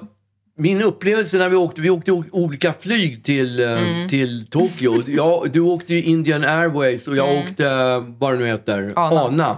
[0.56, 4.08] min upplevelse när vi åkte, vi åkte olika flyg till, eh, Mm.
[4.08, 5.02] till Tokyo.
[5.06, 8.92] Jag, du åkte ju Indian Airways och jag åkte, eh, vad det nu heter, Mm.
[8.96, 9.20] Ana.
[9.22, 9.56] Ana.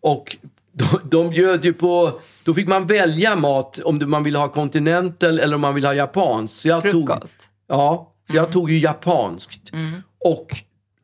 [0.00, 0.36] Och
[0.72, 5.38] de, de bjöd ju på, då fick man välja mat om man ville ha continental
[5.40, 6.56] eller om man ville ha japanskt.
[6.56, 7.48] Så jag tog, Frukost.
[7.68, 9.60] Ja, så jag tog ju japanskt.
[10.24, 10.46] Och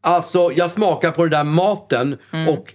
[0.00, 2.74] alltså, jag smakade på den där maten och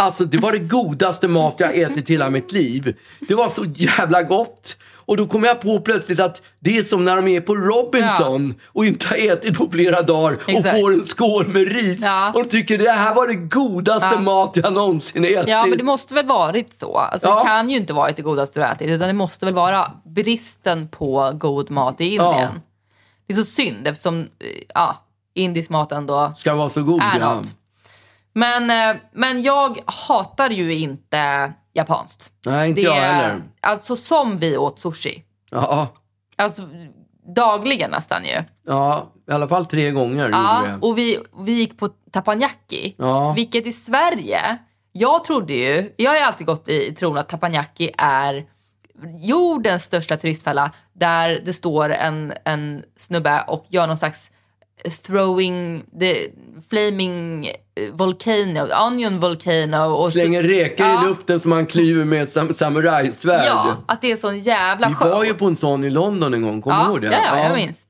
[0.00, 2.96] alltså det var det godaste mat jag ätit hela mitt liv.
[3.28, 4.76] Det var så jävla gott.
[4.92, 8.54] Och då kom jag på plötsligt att det är som när de är på Robinson
[8.66, 10.70] och inte har ätit på flera dagar och Exakt.
[10.80, 12.00] får en skål med ris.
[12.02, 12.32] Ja.
[12.34, 14.20] Och de tycker det här var det godaste Ja.
[14.20, 15.48] mat jag någonsin ätit.
[15.48, 16.96] Ja, men det måste väl varit så.
[16.96, 17.38] Alltså, Ja.
[17.38, 20.88] Det kan ju inte varit det godaste du ätit, utan det måste väl vara bristen
[20.88, 22.22] på god mat i Indien.
[22.36, 22.48] Ja.
[23.26, 24.26] Det är så synd eftersom eh,
[24.74, 27.00] ja, indisk mat ändå Ska vara så god.
[27.00, 27.34] är ja.
[27.34, 27.46] något.
[28.32, 32.32] Men, eh, men jag hatar ju inte japanskt.
[32.46, 33.42] Nej, inte det, jag heller.
[33.60, 35.24] Alltså som vi åt sushi.
[35.50, 35.88] Ja,
[36.36, 36.62] Alltså
[37.34, 38.42] dagligen nästan ju.
[38.66, 42.94] ja, i alla fall tre gånger Ja, och vi, vi gick på teppanyaki.
[42.98, 43.32] Ja.
[43.32, 44.58] Vilket i Sverige,
[44.92, 48.44] jag trodde ju, jag har ju alltid gått i tron att teppanyaki är
[49.20, 54.29] jordens största turistfälla där det står en, en snubbe och gör någon slags
[55.02, 56.28] throwing the
[56.70, 59.84] flaming eh, volcano, onion volcano.
[59.94, 61.04] Och Slänger räkor Ja.
[61.04, 63.44] i luften som han klyver med ett sam samurajsvärd.
[63.46, 65.10] Ja, att det är sån jävla Vi show.
[65.10, 67.06] var ju på en sån i London en gång, kommer du ja, ihåg det?
[67.06, 67.86] Ja, ja, jag minns.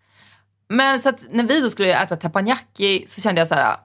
[0.68, 3.76] Men så att när vi då skulle äta teppanyaki så kände jag så här.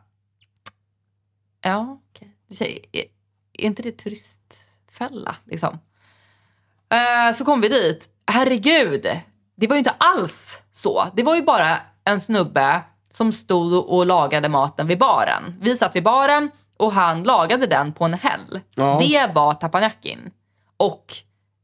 [1.61, 2.31] Ja, okej.
[2.49, 2.79] Okay.
[2.91, 3.05] Är,
[3.53, 5.79] är inte det turistfälla liksom?
[6.89, 8.09] Eh, så kom vi dit.
[8.31, 9.07] Herregud,
[9.55, 11.07] det var ju inte alls så.
[11.13, 12.81] Det var ju bara en snubbe
[13.15, 15.55] som stod och lagade maten vid baren.
[15.61, 18.59] Vi satt vid baren och han lagade den på en häll.
[18.75, 18.97] Ja.
[19.01, 20.19] Det var tapanyakin.
[20.77, 21.05] Och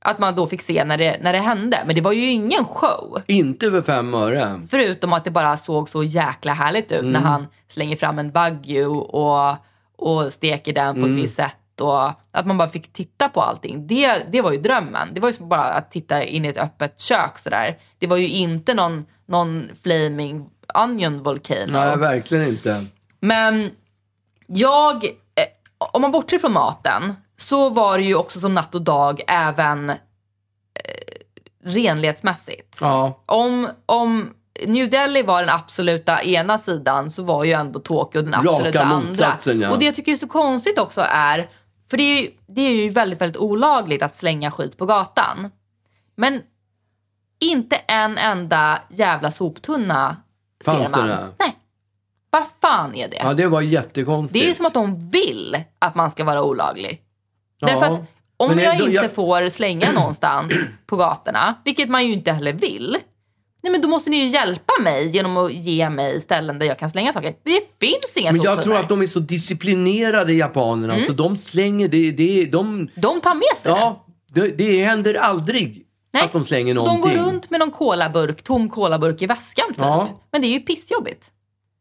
[0.05, 1.83] att man då fick se när det, när det hände.
[1.85, 3.21] Men det var ju ingen show.
[3.27, 4.61] Inte för fem öre.
[4.69, 7.11] Förutom att det bara såg så jäkla härligt ut Mm.
[7.11, 9.55] när han slänger fram en wagyu och,
[9.97, 11.15] och steker den på ett Mm.
[11.21, 11.81] visst sätt.
[11.81, 13.87] Och att man bara fick titta på allting.
[13.87, 15.07] Det, det var ju drömmen.
[15.13, 17.77] Det var ju bara att titta in i ett öppet kök sådär.
[17.99, 21.73] Det var ju inte någon, någon flaming onion volcano.
[21.73, 22.85] Nej, verkligen inte.
[23.19, 23.71] Men
[24.47, 25.11] jag, eh,
[25.93, 29.89] om man bortser från maten, så var det ju också som natt och dag även
[29.89, 29.95] eh,
[31.63, 32.77] renlighetsmässigt.
[32.81, 33.23] Ja.
[33.25, 34.33] Om, om
[34.67, 39.37] New Delhi var den absoluta ena sidan så var ju ändå Tokyo den absoluta andra.
[39.45, 39.71] ja.
[39.71, 41.49] Och det jag tycker är så konstigt också är,
[41.89, 45.51] för det är, ju, det är ju väldigt, väldigt olagligt att slänga skit på gatan.
[46.15, 46.41] Men
[47.39, 50.17] inte en enda jävla soptunna
[50.65, 51.07] ser Fanns det man.
[51.07, 51.27] där?
[51.39, 51.55] Nej.
[52.29, 53.17] Vad fan är det?
[53.23, 54.43] Ja, det var jättekonstigt.
[54.45, 57.01] Det är som att de vill att man ska vara olaglig.
[57.59, 57.67] Ja.
[57.67, 58.01] Därför att
[58.37, 60.53] om Men jag då- inte jag- får slänga någonstans
[60.85, 62.97] på gatorna, vilket man ju inte heller vill,
[63.63, 66.79] nej men då måste ni ju hjälpa mig genom att ge mig ställen där jag
[66.79, 67.35] kan slänga saker.
[67.43, 71.87] Det finns inga Men jag tror att de är så disciplinerade, japanerna, så de slänger
[71.87, 72.11] det.
[72.11, 73.77] det de, De tar med sig det.
[73.79, 76.23] ja, det, det händer aldrig Nej.
[76.23, 77.11] att de slänger så någonting.
[77.11, 79.77] de går runt med någon kolaburk, tom kolaburk i väskan typ.
[79.77, 80.09] Ja.
[80.31, 81.31] Men det är ju pissjobbigt.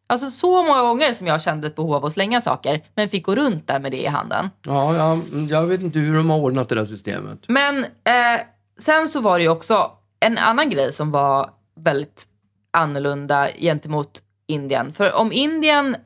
[0.07, 3.27] Alltså så många gånger som jag kände ett behov av att slänga saker, men fick
[3.27, 4.51] gå runt där med det i handen.
[4.66, 5.19] Ja, ja,
[5.51, 7.38] jag vet inte hur de har ordnat det där systemet.
[7.49, 8.40] Men eh,
[8.79, 9.90] sen så var det ju också
[10.21, 12.25] en annan grej som var väldigt
[12.71, 14.93] annorlunda gentemot Indien.
[14.93, 15.97] För om Indien,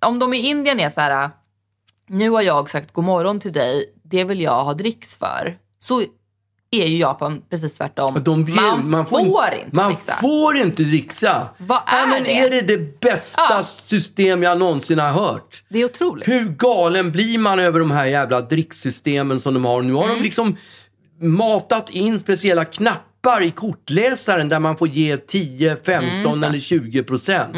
[0.00, 1.30] om de i Indien är så här,
[2.08, 5.58] nu har jag sagt god morgon till dig, det vill jag ha dricks för.
[5.78, 6.02] Så
[6.70, 8.18] är ju Japan precis tvärtom.
[8.24, 10.12] De bjud- man, får, inte Man dricksa.
[10.20, 11.48] får inte dricksa.
[11.58, 12.38] Vad ja, är men det?
[12.38, 13.62] Är det det bästa Ja.
[13.64, 15.62] system jag någonsin har hört?
[15.68, 16.28] Det är otroligt.
[16.28, 19.82] Hur galen blir man över de här jävla dricksystemen som de har?
[19.82, 20.16] Nu har Mm.
[20.16, 20.56] de liksom
[21.20, 27.02] matat in speciella knappar i kortläsaren där man får ge 10, 15 Mm, eller 20
[27.02, 27.56] procent.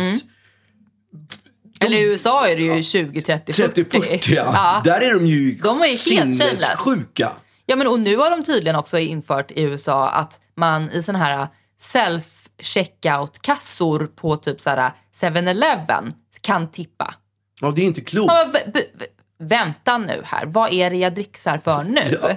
[1.81, 3.85] Eller i USA är det ju 20, 30, 40.
[3.85, 4.51] 30-40 ja.
[4.55, 4.81] ja.
[4.85, 6.61] Där är de ju De är helt shameless.
[7.71, 11.19] Ja, men och nu har de tydligen också infört i USA att man i såna
[11.19, 11.47] här
[11.83, 17.15] self-checkout-kassor på typ så här 7-Eleven kan tippa.
[17.61, 18.27] Ja, det är inte klokt.
[18.27, 19.07] Man bara, "V- v- v-
[19.39, 22.19] vänta nu här, vad är det jag dricksar för nu?
[22.23, 22.31] Ja.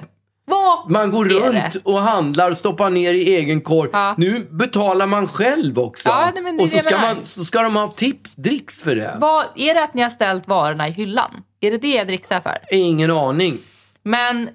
[0.45, 1.79] Vad Man går runt det?
[1.83, 3.89] och handlar, stoppar ner i egen korg.
[3.93, 4.15] Ja.
[4.17, 6.09] Nu betalar man själv också.
[6.09, 9.15] Ja, och så ska, man, så ska de ha tips, dricks för det.
[9.19, 11.43] Vad, är det att ni har ställt varorna i hyllan?
[11.59, 12.57] Är det det jag dricksar för?
[12.71, 13.57] Ingen aning.
[14.03, 14.49] Men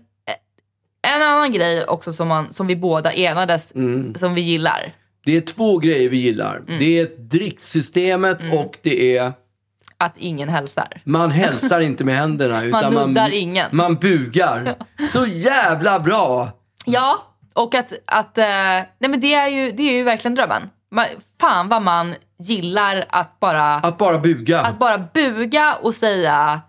[1.06, 4.14] en annan grej också som, man, som vi båda enades, Mm.
[4.14, 4.82] som vi gillar.
[5.24, 6.56] Det är två grejer vi gillar.
[6.56, 6.78] Mm.
[6.78, 9.32] Det är drickssystemet och det är
[9.98, 11.00] Att ingen hälsar.
[11.04, 12.64] man hälsar inte med händerna.
[12.64, 13.66] Utan nuddar ingen.
[13.72, 14.74] Man bugar.
[15.12, 16.48] Så jävla bra!
[16.86, 17.18] Ja,
[17.54, 20.62] och att, att eh, nej men det är ju, det är ju verkligen drömmen.
[20.90, 21.04] Man,
[21.40, 24.60] fan vad man gillar att bara, Att bara buga.
[24.60, 26.60] att bara buga och säga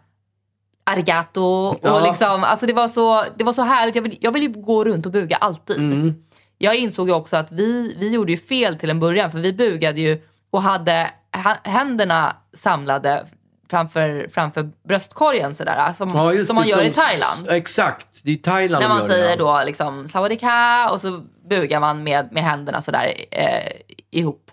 [0.91, 1.41] arigato.
[1.43, 2.00] Och Ja.
[2.00, 3.95] liksom, alltså det, var så, det var så härligt.
[3.95, 5.78] Jag vill, jag vill ju gå runt och buga alltid.
[5.78, 6.15] Mm.
[6.58, 9.54] Jag insåg ju också att vi, vi gjorde ju fel till en början för vi
[9.54, 10.21] bugade ju
[10.52, 11.12] och hade
[11.43, 13.26] ha- händerna samlade
[13.69, 15.93] framför, framför bröstkorgen sådär.
[15.97, 17.47] Som, Ja, som man det, gör som- i Thailand.
[17.50, 19.36] Exakt, det är i Thailand När man gör det, säger ja.
[19.36, 23.71] då liksom sawadika och så bugar man med, med händerna sådär eh,
[24.12, 24.52] ihop.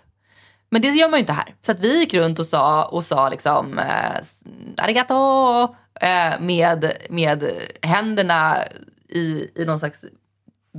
[0.69, 1.55] Men det gör man ju inte här.
[1.61, 4.21] Så att vi gick runt och sa, och sa liksom eh,
[4.77, 8.57] arigato eh, med, med händerna
[9.09, 9.99] i, i någon slags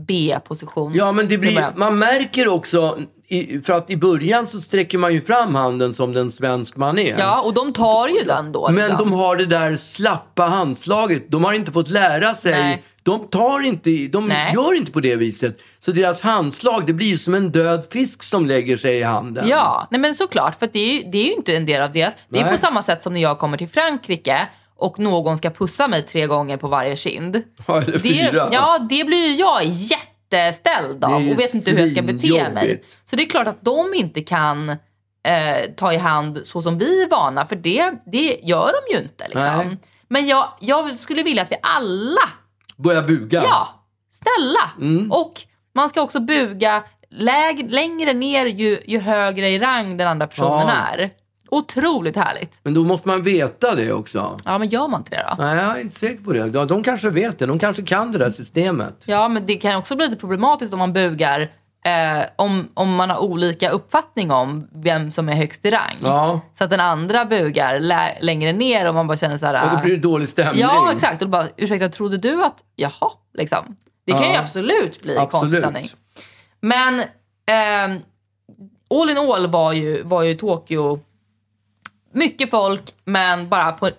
[0.07, 0.95] B-position.
[0.95, 2.99] Ja, men det blir, man märker också,
[3.29, 6.99] i, för att i början så sträcker man ju fram handen som den svensk man
[6.99, 7.19] är.
[7.19, 8.69] Ja, och de tar ju den då.
[8.69, 8.97] Men liksom.
[8.99, 11.31] de har det där slappa handslaget.
[11.31, 12.53] De har inte fått lära sig.
[12.53, 12.83] Nej.
[13.03, 14.55] De, tar inte, de Nej.
[14.55, 15.61] gör inte på det viset.
[15.81, 19.49] Så deras handslag, det blir som en död fisk som lägger sig i handen.
[19.49, 20.59] Ja, nej men såklart.
[20.59, 22.15] För det, är ju, det är ju inte en del av deras...
[22.29, 22.53] Det är Nej.
[22.53, 26.27] på samma sätt som när jag kommer till Frankrike och någon ska pussa mig tre
[26.27, 27.43] gånger på varje kind.
[27.67, 28.49] Ja, eller Det, fyra.
[28.53, 32.13] ja, det blir ju jag jätteställd Det av och vet inte hur jag ska bete
[32.13, 32.41] mig.
[32.65, 32.97] svinjobbigt.
[33.05, 37.03] Så det är klart att de inte kan eh, ta i hand så som vi
[37.03, 37.47] är vana.
[37.47, 39.25] För det, det gör de ju inte.
[39.25, 39.43] Liksom.
[39.67, 39.77] Nej.
[40.09, 42.21] Men jag, jag skulle vilja att vi alla
[42.77, 43.43] Börja buga.
[43.45, 43.69] Ja,
[44.11, 44.95] snälla!
[45.15, 45.33] Och
[45.75, 50.69] man ska också buga läg- längre ner ju, ju högre i rang den andra personen
[50.69, 50.71] Ja.
[50.93, 51.11] är.
[51.51, 52.61] Otroligt härligt.
[52.63, 54.39] Men då måste man veta det också.
[54.45, 55.45] Ja, men gör man inte det då?
[55.45, 56.51] Nej, jag är inte säker på det.
[56.55, 57.47] Ja, de kanske vet det.
[57.47, 59.05] De kanske kan det där systemet.
[59.07, 61.41] Ja, men det kan också bli lite problematiskt om man bugar
[61.87, 65.97] eh, om, om man har olika uppfattning om vem som är högst i rang.
[66.03, 66.41] Ja.
[66.59, 69.65] Så att den andra bugar lä- längre ner och man bara känner så här...
[69.71, 70.61] Och då blir det dålig stämning.
[70.63, 71.23] Ja, exakt.
[71.23, 72.65] Och då bara, ursäkta, trodde du att...
[72.77, 73.77] Jaha, liksom.
[74.07, 74.29] Det kan Ja.
[74.33, 75.31] ju absolut bli Absolut.
[75.31, 75.89] konstig stämning.
[76.61, 77.03] Men
[77.47, 77.99] ehm,
[79.01, 81.01] all in all var ju, var ju Tokyo
[82.17, 83.91] mycket folk, men bara på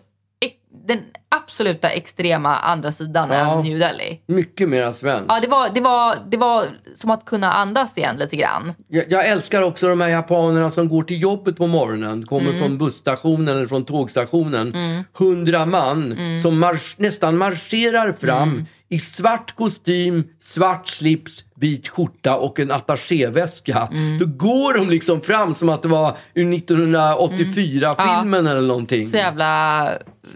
[0.87, 0.99] den
[1.29, 3.35] absoluta extrema andra sidan Ja.
[3.57, 4.21] än New Delhi.
[4.27, 5.25] Mycket mera svenskt.
[5.29, 8.73] Ja, det var, det, var, det var som att kunna andas igen lite grann.
[8.87, 12.61] Jag, jag älskar också de här japanerna som går till jobbet på morgonen, kommer Mm.
[12.61, 14.73] från busstationen eller från tågstationen.
[15.13, 16.39] Hundra man Mm.
[16.39, 23.87] som marsch, nästan marscherar fram i svart kostym, svart slips, vit skjorta och en attachéväska.
[23.91, 24.17] Mm.
[24.17, 28.99] Då går de liksom fram som att det var ur 1984-filmen eller någonting.
[28.99, 29.11] Mm.
[29.11, 29.89] Så jävla...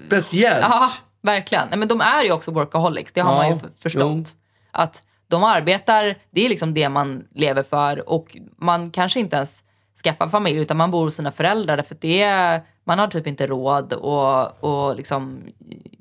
[0.07, 0.65] Speciellt.
[0.69, 0.89] Ja,
[1.21, 1.67] verkligen.
[1.69, 4.13] Nej, men de är ju också workaholics, det har Ja, man ju förstått.
[4.15, 4.23] jo.
[4.71, 9.63] Att de arbetar, det är liksom det man lever för och man kanske inte ens
[10.03, 13.47] skaffar familj utan man bor hos sina föräldrar för det är, man har typ inte
[13.47, 15.41] råd att och liksom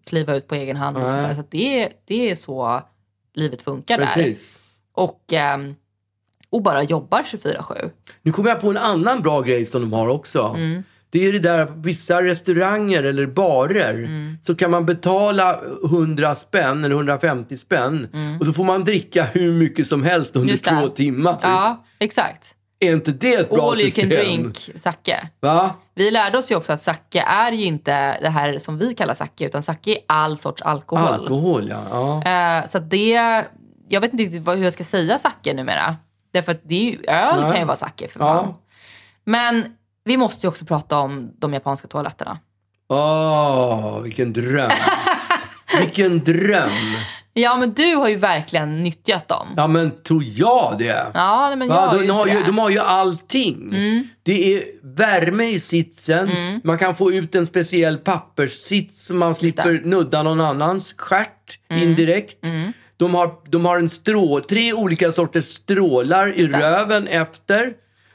[0.07, 1.35] kliva ut på egen hand och sånt där.
[1.35, 2.83] Så att det, det är så
[3.35, 4.07] livet funkar där.
[4.07, 4.59] Precis.
[4.93, 5.75] Och, ehm,
[6.51, 7.91] och bara jobbar 24-7.
[8.23, 10.55] Nu kommer jag på en annan bra grej som de har också.
[10.57, 10.83] Mm.
[11.13, 14.39] Det är det där på vissa restauranger eller barer Mm.
[14.43, 18.09] så kan man betala 100 spänn eller 150 spänn
[18.41, 20.83] och då får man dricka hur mycket som helst under Mm.
[20.83, 21.39] Två timmar.
[21.43, 22.55] Ja, exakt.
[22.81, 24.11] Är inte det ett bra All you system?
[24.11, 25.29] can drink sake.
[25.41, 25.75] Va?
[25.95, 29.15] Vi lärde oss ju också att sake är ju inte det här som vi kallar
[29.15, 31.09] sake, utan sake är all sorts alkohol.
[31.09, 31.83] Alkohol, ja.
[32.25, 32.59] ja.
[32.59, 33.45] Eh, så det,
[33.89, 35.97] jag vet inte riktigt hur jag ska säga sake numera.
[36.33, 37.51] Därför att det är ju, öl Nej.
[37.51, 38.27] kan ju vara sake för Ja.
[38.27, 38.55] fan.
[39.25, 39.65] Men
[40.05, 42.39] vi måste ju också prata om de japanska toaletterna.
[42.89, 44.71] Åh, vilken dröm.
[45.81, 46.71] vilken dröm.
[47.35, 49.49] Ja, men du har ju verkligen nyttjat dem.
[49.57, 51.07] Ja, men tog jag det?
[51.15, 53.71] Ja, men jag Va, har ju de, har ju, de har ju allting.
[54.23, 56.31] Det är värme i sitsen.
[56.65, 62.47] Man kan få ut en speciell papperssits så man slipper nudda någon annans stjärt indirekt.
[62.97, 67.73] De, har, de har en strå, tre olika sorters strålar i röven efter.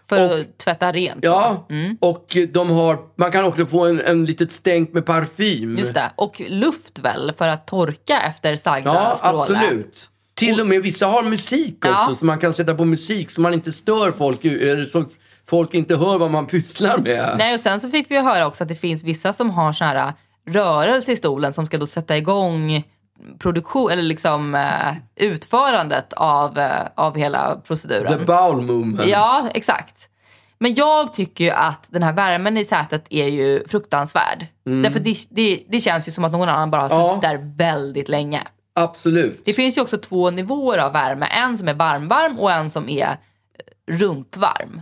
[0.10, 1.20] För och- att tvätta rent.
[1.24, 1.68] Ja,
[2.00, 5.78] och de har, man kan också få en, en litet stänk med parfym.
[5.78, 6.12] Just det.
[6.16, 9.40] Och luft väl för att torka efter sagda Ja, strålar.
[9.42, 10.10] absolut.
[10.36, 12.16] Till och med vissa har musik också, Ja.
[12.20, 15.06] så man kan sätta på musik så man inte stör folk, eller så
[15.48, 17.36] folk inte hör vad man pysslar med.
[17.38, 19.88] Nej, och sen så fick vi höra också att det finns vissa som har sån
[19.88, 20.14] här
[20.50, 22.84] rörelse i stolen som ska då sätta igång
[23.40, 28.20] produktion, eller liksom eh, utförandet av, eh, av hela proceduren.
[28.20, 29.06] The bowel movement.
[29.06, 30.10] Ja, exakt.
[30.60, 34.46] Men jag tycker ju att den här värmen i sätet är ju fruktansvärd.
[34.64, 37.20] Därför det, det, det känns ju som att någon annan bara har suttit Mm.
[37.24, 37.30] Ja.
[37.30, 38.42] där väldigt länge.
[38.76, 39.42] Absolut.
[39.46, 41.26] Det finns ju också två nivåer av värme.
[41.26, 43.16] En som är varmvarm och en som är eh,
[43.94, 44.82] rumpvarm.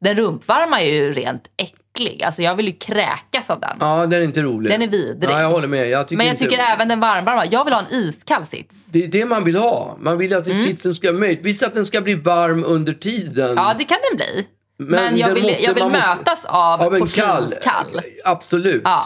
[0.00, 1.80] Den rumpvarma är ju rent äcklig.
[2.24, 3.76] Alltså jag vill ju kräkas av den.
[3.80, 4.70] Ja, den är inte rolig.
[4.72, 5.30] Den är vidrig.
[5.34, 5.88] Ja, jag håller med.
[5.88, 6.44] Jag tycker Men jag inte...
[6.44, 7.46] tycker även den varmvarma.
[7.46, 8.86] Jag vill ha en iskall sits.
[8.86, 9.96] Det är det man vill ha.
[10.00, 10.64] Man vill att Mm.
[10.64, 13.54] sitsen ska möjligtvis att den ska bli varm under tiden.
[13.56, 14.46] Ja, det kan den bli.
[14.78, 18.00] Men, jag den vill, måste- jag vill man måste- mötas av, av porslinskall.
[18.24, 18.82] Absolut.
[18.84, 19.02] Ja.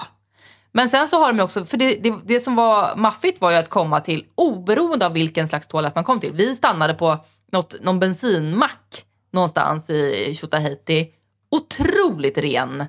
[0.73, 3.57] Men sen så har de också, för det, det, det som var maffigt var ju
[3.57, 6.33] att komma till, oberoende av vilken slags toalett man kom till.
[6.33, 7.19] Vi stannade på
[7.53, 11.07] något, någon bensinmack någonstans i Tjotahejti.
[11.51, 12.87] Otroligt ren, eh,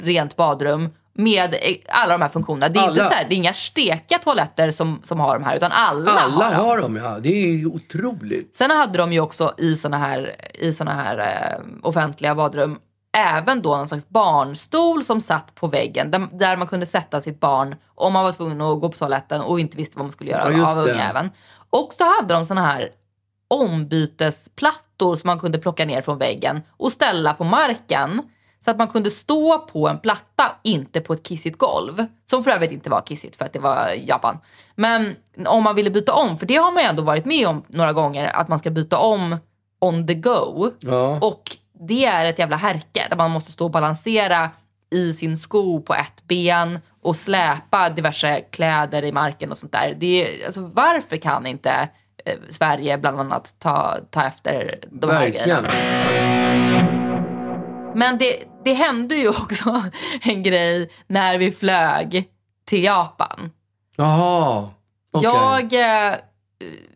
[0.00, 2.68] rent badrum med eh, alla de här funktionerna.
[2.68, 5.56] Det är, inte så här, det är inga steka toaletter som, som har de här,
[5.56, 6.64] utan alla, Alla har dem.
[6.66, 7.18] har dem, ja.
[7.20, 8.56] Det är ju otroligt.
[8.56, 12.78] Sen hade de ju också i såna här, i såna här eh, offentliga badrum
[13.16, 17.40] även då någon slags barnstol som satt på väggen där, där man kunde sätta sitt
[17.40, 20.30] barn om man var tvungen att gå på toaletten och inte visste vad man skulle
[20.30, 21.30] göra Ja, av ungjäveln.
[21.70, 22.90] Och så hade de såna här
[23.48, 28.22] ombytesplattor som man kunde plocka ner från väggen och ställa på marken.
[28.64, 32.06] Så att man kunde stå på en platta, inte på ett kissigt golv.
[32.24, 34.38] Som för övrigt inte var kissigt för att det var Japan.
[34.74, 37.62] Men om man ville byta om, för det har man ju ändå varit med om
[37.68, 39.36] några gånger, att man ska byta om
[39.80, 40.70] on the go.
[40.80, 41.18] Ja.
[41.20, 41.42] Och
[41.88, 44.50] det är ett jävla härke där man måste stå och balansera
[44.90, 49.94] i sin sko på ett ben och släpa diverse kläder i marken och sånt där.
[49.96, 51.88] Det är, alltså, varför kan inte
[52.50, 55.62] Sverige bland annat ta, ta efter de här Verkligen.
[55.62, 56.92] grejerna?
[57.94, 59.82] Men det, det hände ju också
[60.22, 62.28] en grej när vi flög
[62.64, 63.50] till Japan.
[63.96, 64.70] Jaha.
[65.12, 66.16] Jag, eh,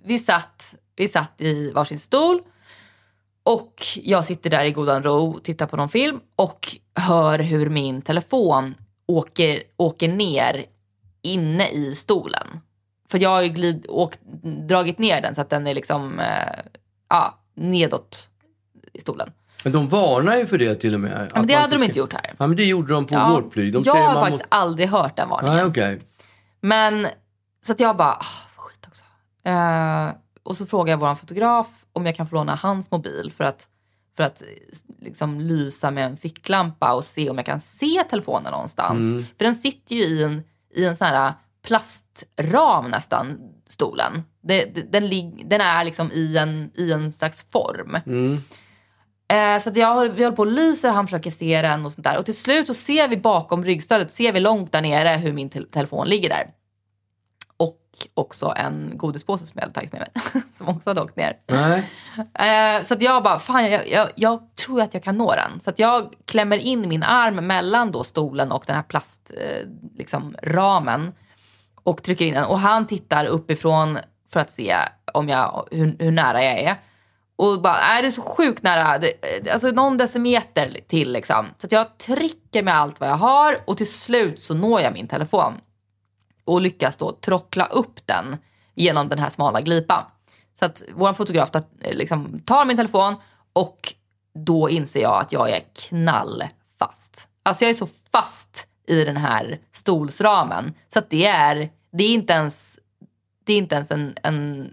[0.05, 2.41] vi, satt, vi satt i varsin stol
[3.43, 8.03] och jag sitter där i godan ro, tittar på någon film och hör hur min
[8.03, 8.75] telefon
[9.07, 10.65] åker, åker ner
[11.23, 12.61] inne i stolen.
[13.09, 14.21] För jag har ju glid, åkt,
[14.69, 16.27] dragit ner den så att den är liksom eh,
[17.09, 18.31] ja, nedåt
[18.93, 19.33] i stolen.
[19.65, 21.31] Men de varnar ju för det till och med.
[21.35, 22.35] Ja, men det hade de inte gjort här.
[22.39, 23.73] Ja, men det gjorde de på Ja, vårt flyg.
[23.73, 25.57] De jag säger har man faktiskt aldrig hört den varningen.
[25.57, 26.03] Nej, okej.
[26.61, 27.07] Men
[27.67, 28.25] så att jag bara, ah,
[28.57, 29.05] skit också.
[29.45, 30.11] Eh,
[30.43, 33.67] och så frågar jag vår fotograf om jag kan få låna hans mobil för att,
[34.17, 34.43] för att
[35.01, 39.01] liksom lysa med en ficklampa och se om jag kan se telefonen någonstans.
[39.03, 39.27] Mm.
[39.39, 40.43] För den sitter ju i en,
[40.75, 41.33] i en sån här
[41.67, 43.39] plastram nästan,
[43.69, 44.23] stolen.
[44.43, 47.99] Det, det, den, lig, den är liksom i en, i en slags form.
[48.07, 48.43] Mm.
[49.29, 51.93] Eh, så att jag, håller- vi håller på och lyser, han försöker se den och
[51.93, 52.19] sånt där.
[52.19, 55.51] Och till slut så ser vi bakom ryggstödet, ser vi långt där nere hur min
[55.51, 56.47] te- telefon ligger där.
[57.57, 57.79] Och
[58.15, 61.37] också en godispåse som jag hade tagit med mig, som också hade åkt ner.
[61.47, 61.91] Nej.
[62.79, 65.61] Eh, så att jag bara, fan jag, jag, jag tror att jag kan nå den.
[65.61, 69.99] Så att jag klämmer in min arm mellan då stolen och den här plastramen eh,
[69.99, 71.13] liksom, ramen
[71.87, 72.45] och trycker in den.
[72.45, 73.99] Och han tittar uppifrån
[74.33, 74.77] för att se
[75.13, 76.77] om jag, hur, hur nära jag är.
[77.37, 81.47] Och bara, är det är så sjukt nära, det, eh, alltså någon decimeter till liksom.
[81.59, 84.93] Så att jag trycker med allt vad jag har och till slut så når jag
[84.93, 85.53] min telefon
[86.45, 88.37] och lyckas då trockla upp den
[88.75, 90.03] genom den här smala glipan.
[90.59, 93.15] Så att vår fotograf tar, eh, liksom, tar min telefon
[93.53, 93.79] och
[94.35, 97.29] då inser jag att jag är knallfast.
[97.43, 102.15] Alltså jag är så fast i den här stolsramen så att det är, det är
[102.15, 102.79] inte ens,
[103.45, 104.71] det är inte ens en, en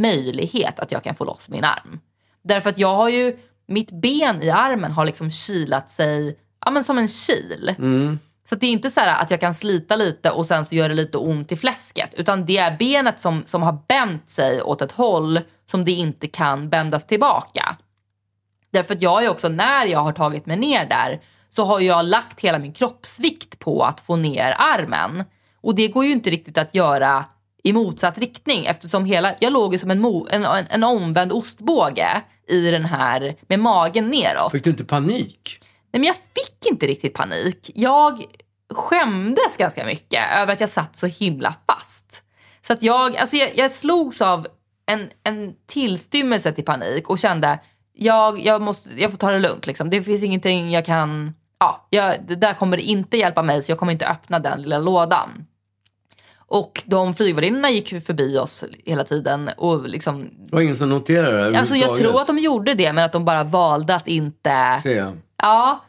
[0.00, 2.00] möjlighet att jag kan få loss min arm.
[2.42, 6.84] Därför att jag har ju, mitt ben i armen har liksom kilat sig ja, men
[6.84, 7.74] som en kil.
[8.48, 10.74] Så att det är inte så här att jag kan slita lite och sen så
[10.74, 12.14] gör det lite ont i fläsket.
[12.14, 16.26] Utan det är benet som, som har bänt sig åt ett håll som det inte
[16.26, 17.76] kan bändas tillbaka.
[18.70, 22.04] Därför att jag är också, när jag har tagit mig ner där, så har jag
[22.04, 25.24] lagt hela min kroppsvikt på att få ner armen.
[25.62, 27.24] Och det går ju inte riktigt att göra
[27.62, 31.32] i motsatt riktning eftersom hela, jag låg ju som en, mo, en, en, en omvänd
[31.32, 34.52] ostbåge i den här, med magen neråt.
[34.52, 35.58] Fick du inte panik?
[35.92, 37.70] Nej men jag fick inte riktigt panik.
[37.74, 38.24] Jag
[38.74, 42.22] skämdes ganska mycket över att jag satt så himla fast.
[42.66, 44.46] Så att jag, alltså jag, jag slogs av
[44.86, 47.58] en, en tillstymmelse till panik och kände
[47.92, 49.66] jag, jag, måste, jag får ta det lugnt.
[49.66, 49.90] Liksom.
[49.90, 51.34] Det finns ingenting jag kan...
[51.58, 54.78] Ja, jag, det där kommer inte hjälpa mig så jag kommer inte öppna den lilla
[54.78, 55.46] lådan.
[56.50, 60.88] Och de flygvärdinnorna gick ju förbi oss hela tiden och liksom Det var ingen som
[60.88, 64.08] noterade det Alltså jag tror att de gjorde det men att de bara valde att
[64.08, 64.80] inte...
[64.82, 65.06] Se.
[65.42, 65.84] Ja.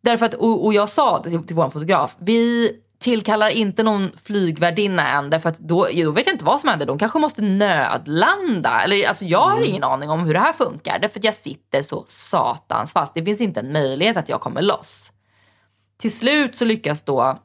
[0.00, 5.08] Därför att, och, och jag sa till, till vår fotograf, vi tillkallar inte någon flygvärdinna
[5.08, 6.86] än därför att då, då vet jag inte vad som händer.
[6.86, 8.82] De kanske måste nödlanda.
[8.84, 11.82] Eller, alltså, jag har ingen aning om hur det här funkar därför att jag sitter
[11.82, 13.14] så satans fast.
[13.14, 15.12] Det finns inte en möjlighet att jag kommer loss.
[16.00, 17.38] Till slut så lyckas då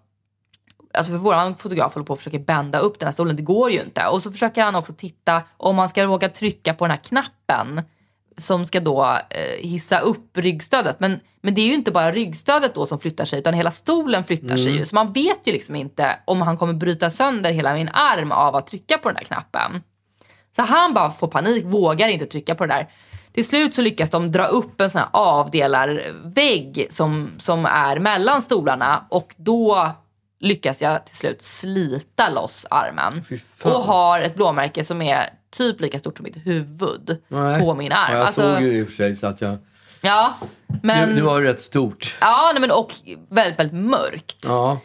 [0.98, 3.72] Alltså för våran fotograf håller på att försöka bända upp den här stolen, det går
[3.72, 4.08] ju inte.
[4.08, 7.82] Och så försöker han också titta om man ska våga trycka på den här knappen
[8.38, 11.00] som ska då eh, hissa upp ryggstödet.
[11.00, 14.24] Men, men det är ju inte bara ryggstödet då som flyttar sig utan hela stolen
[14.24, 14.86] flyttar sig ju.
[14.86, 18.56] Så man vet ju liksom inte om han kommer bryta sönder hela min arm av
[18.56, 19.82] att trycka på den där knappen.
[20.56, 22.90] Så han bara får panik, vågar inte trycka på det där.
[23.34, 28.42] Till slut så lyckas de dra upp en sån här avdelarvägg som, som är mellan
[28.42, 29.92] stolarna och då
[30.44, 33.24] lyckas jag till slut slita loss armen.
[33.64, 37.60] Och har ett blåmärke som är typ lika stort som mitt huvud Nej.
[37.62, 38.12] på min arm.
[38.12, 39.58] Ja, jag Alltså, såg ju det i och för sig så att jag...
[40.02, 40.34] ja,
[40.84, 42.18] men, Det, det var ju rätt stort.
[42.22, 42.92] ja, nej, men och
[43.30, 44.46] väldigt, väldigt mörkt.
[44.48, 44.80] Ja.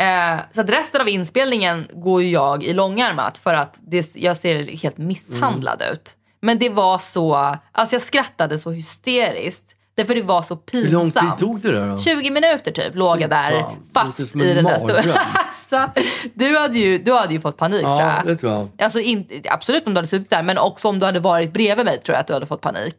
[0.00, 4.36] Eh, så att resten av inspelningen går ju jag i långärmat för att det, jag
[4.36, 5.92] ser helt misshandlad Mm.
[5.92, 6.16] ut.
[6.42, 9.66] Men det var så, alltså jag skrattade så hysteriskt.
[10.00, 10.86] Därför det var så pinsamt.
[10.86, 11.98] Hur lång tid tog det då?
[11.98, 15.04] 20 minuter typ låg jag där Fan, fast i en den där stolen.
[15.34, 15.90] alltså,
[16.34, 18.26] du, hade ju, du hade ju fått panik tror Ja, jag.
[18.26, 18.68] det tror jag.
[18.78, 21.86] Alltså inte, absolut om du hade suttit där men också om du hade varit bredvid
[21.86, 22.96] mig tror jag att du hade fått panik.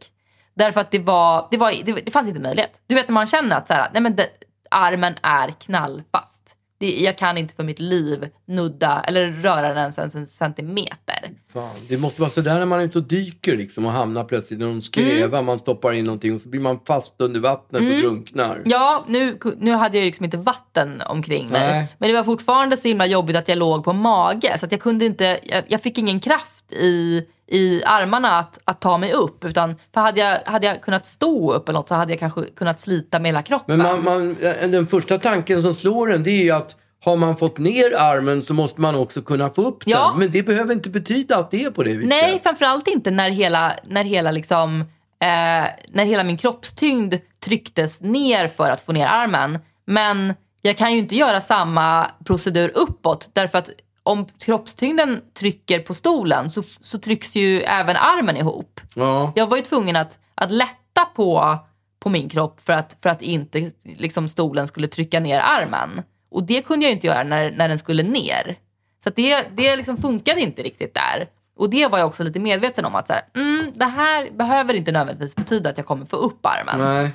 [0.53, 2.79] Därför att det var, det, var, det, det fanns inte möjlighet.
[2.87, 4.27] Du vet när man känner att så här, nej men det,
[4.71, 6.40] armen är knallfast.
[6.81, 11.31] Det, jag kan inte för mitt liv nudda eller röra den ens en centimeter.
[11.53, 14.59] Fan, det måste vara sådär när man är ute och dyker liksom och hamnar plötsligt
[14.59, 15.37] i någon skreva.
[15.37, 15.45] Mm.
[15.45, 18.61] Man stoppar in någonting och så blir man fast under vattnet och drunknar.
[18.65, 21.71] Ja, nu, nu hade jag liksom inte vatten omkring mig.
[21.71, 21.87] Nej.
[21.97, 24.57] Men det var fortfarande så himla jobbigt att jag låg på mage.
[24.59, 28.81] Så att jag kunde inte, jag, jag fick ingen kraft i, i armarna att, att
[28.81, 29.45] ta mig upp.
[29.45, 32.41] Utan, för hade jag, hade jag kunnat stå upp eller något så hade jag kanske
[32.55, 33.77] kunnat slita med hela kroppen.
[33.77, 37.37] Men man, man, den första tanken som slår en det är ju att har man
[37.37, 40.09] fått ner armen så måste man också kunna få upp Ja.
[40.09, 40.19] den.
[40.19, 42.09] Men det behöver inte betyda att det är på det viset.
[42.09, 48.47] Nej, framförallt inte när hela, när hela, liksom, eh, när hela min kroppstyngd trycktes ner
[48.47, 49.59] för att få ner armen.
[49.87, 53.69] Men jag kan ju inte göra samma procedur uppåt därför att
[54.03, 58.81] om kroppstyngden trycker på stolen så, så trycks ju även armen ihop.
[58.95, 59.33] Ja.
[59.35, 61.57] Jag var ju tvungen att, att lätta på,
[61.99, 66.01] på min kropp för att, för att inte liksom, stolen skulle trycka ner armen.
[66.31, 68.57] Och det kunde jag inte göra när, när den skulle ner.
[69.03, 71.27] Så det, det liksom funkade inte riktigt där.
[71.57, 74.73] Och det var jag också lite medveten om att så här, mm, det här behöver
[74.73, 76.79] inte nödvändigtvis betyda att jag kommer få upp armen.
[76.79, 77.11] Nej.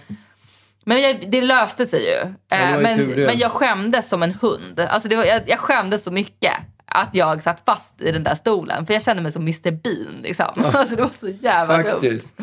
[0.85, 2.19] Men jag, det löste sig ju.
[2.49, 4.81] var Eh, men, men jag skämdes som en hund.
[4.81, 6.53] Alltså det var, jag, jag skämdes så mycket
[6.87, 8.87] att jag satt fast i den där stolen.
[8.87, 10.23] För jag kände mig som Mr Bean.
[10.23, 10.47] Liksom.
[10.75, 11.91] Alltså det var så jävla dumt.
[11.93, 12.41] Faktiskt.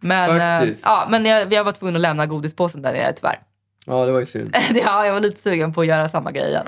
[0.00, 0.82] Men, eh, Faktiskt.
[0.84, 3.38] ja, men jag, jag var tvungen att lämna godispåsen där nere tyvärr.
[3.86, 4.56] Ja, det var ju synd.
[4.84, 6.66] ja, jag var lite sugen på att göra samma grej igen.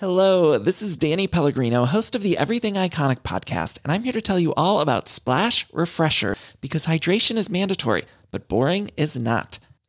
[0.00, 4.20] Hello, this is Danny Pellegrino, host of the Everything Iconic podcast, and I'm here to
[4.22, 9.58] tell you all about Splash Refresher because hydration is mandatory, but boring is not.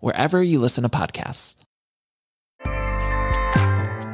[0.00, 1.56] wherever you listen to podcasts.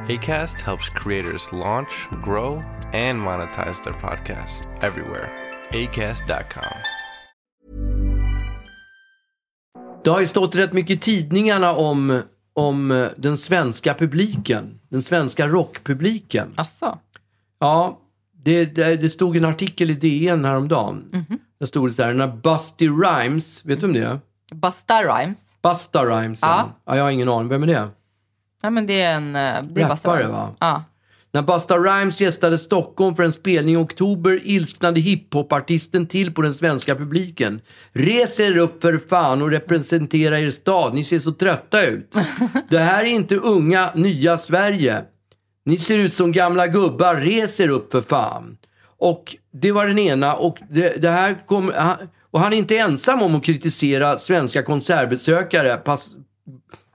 [0.07, 2.63] ACAST helps creators launch, grow,
[2.93, 5.29] and monetize their podcasts everywhere.
[5.71, 6.77] ACAST.com.
[10.03, 12.21] Det har ju stått rätt mycket i tidningarna om,
[12.53, 14.79] om eh, den svenska publiken.
[14.89, 16.53] Den svenska rockpubliken.
[16.55, 16.99] Asså?
[17.59, 17.99] Ja,
[18.43, 21.09] det, det, det stod en artikel i DN häromdagen.
[21.13, 21.39] Mhm.
[21.59, 24.19] Där stod det så här, när Busty Rhymes, vet du om det är?
[24.55, 25.53] Busta Rhymes.
[25.63, 26.47] Busta Rhymes, ja.
[26.57, 26.71] Ja.
[26.85, 26.95] ja.
[26.97, 27.87] Jag har ingen aning, vem är det?
[28.61, 29.35] Ja, men det är en...
[29.35, 30.33] eh, Det är Busta Rappare, Rhymes.
[30.33, 30.49] va?
[30.59, 30.83] Ja.
[31.33, 36.53] När Busta Rhymes gästade Stockholm för en spelning i oktober ilsknade hiphopartisten till på den
[36.53, 37.61] svenska publiken.
[37.93, 42.15] Res er upp för fan och representera er stad, ni ser så trötta ut.
[42.69, 45.01] Det här är inte unga, nya Sverige.
[45.65, 48.57] Ni ser ut som gamla gubbar, res er upp för fan.
[48.99, 50.33] Och det var den ena.
[50.33, 51.97] Och, det, det här kom, han-
[52.31, 55.77] och han är inte ensam om att kritisera svenska konsertbesökare.
[55.77, 56.09] Pass,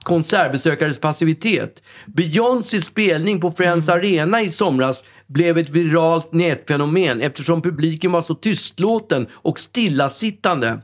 [0.03, 1.83] konsertbesökares passivitet.
[2.05, 8.35] Beyoncés spelning på Friends Arena i somras blev ett viralt nätfenomen eftersom publiken var så
[8.35, 10.79] tystlåten och stillasittande.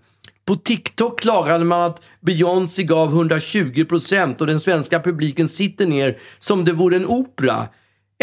[0.45, 6.65] På TikTok klagade man att Beyoncé gav 120% och den svenska publiken sitter ner som
[6.65, 7.67] det vore en opera.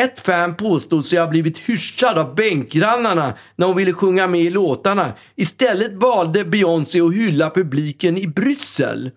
[0.04, 4.50] Ett fan påstod sig ha blivit hyschad av bänkgrannarna när hon ville sjunga med i
[4.50, 5.12] låtarna.
[5.36, 9.10] Istället valde Beyoncé att hylla publiken i Bryssel.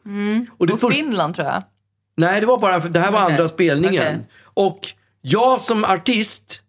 [0.58, 1.64] Och det Och först- Finland tror jag.
[2.18, 3.34] Nej, det var bara det här var Okej.
[3.34, 4.04] andra spelningen.
[4.04, 4.28] Okej.
[4.54, 4.80] Och
[5.22, 6.60] jag som artist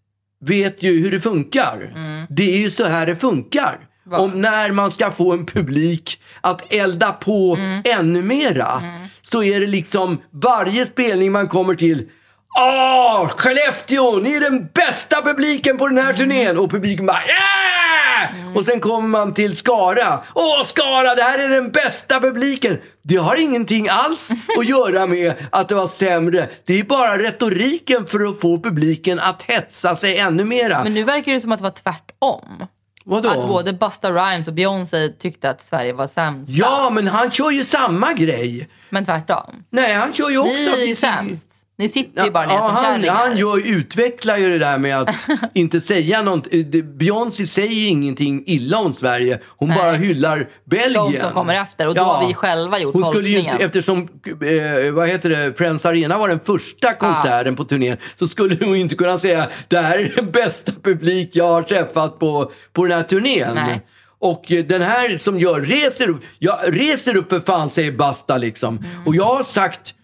[0.40, 1.94] vet ju hur det funkar.
[2.30, 3.78] Det är ju så här det funkar.
[4.06, 4.18] Va?
[4.18, 8.82] Om när man ska få en publik att elda på ännu mera.
[9.22, 12.08] Så är det liksom varje spelning man kommer till
[12.57, 16.59] Åh, Skellefteå, ni är den bästa publiken på den här turnén!
[16.59, 18.57] Och publiken bara yeah!
[18.57, 20.20] Och sen kommer man till Skara.
[20.34, 22.78] Åh, Skara, det här är den bästa publiken!
[23.02, 26.48] Det har ingenting alls att göra med att det var sämre.
[26.64, 30.82] Det är bara retoriken för att få publiken att hetsa sig ännu mera.
[30.84, 32.66] Men nu verkar det som att det var tvärtom.
[33.05, 33.28] Vadå?
[33.28, 36.50] Att både Busta Rhymes och Beyoncé tyckte att Sverige var sämst.
[36.50, 38.68] Ja, men han kör ju samma grej.
[38.90, 39.64] Men tvärtom.
[39.70, 40.70] Nej, han kör ju också...
[40.76, 41.50] Ni är ju sämst.
[41.79, 43.12] Ni sitter ju bara ner Ja, som han, kärringar.
[43.14, 48.43] han gör, utvecklar ju det där med att inte säga det- Beyoncé säger ju ingenting
[48.47, 49.41] illa om Sverige.
[49.57, 49.79] Hon Nej.
[49.79, 51.12] bara hyllar Belgien.
[51.12, 51.87] De som kommer efter.
[51.89, 55.59] Och då har vi själva gjort Hon skulle ju inte, eftersom eh, vad heter det,
[55.59, 59.79] Friends Arena var den första konserten på turnén så skulle hon inte kunna säga det
[59.79, 63.55] här är den bästa publik jag har träffat på, på den här turnén.
[63.55, 63.81] Nej.
[64.18, 68.37] Och eh, den här som gör reser upp, jag reser upp för fan säger Basta
[68.39, 68.79] liksom.
[68.79, 69.07] Mm.
[69.07, 69.95] Och jag har sagt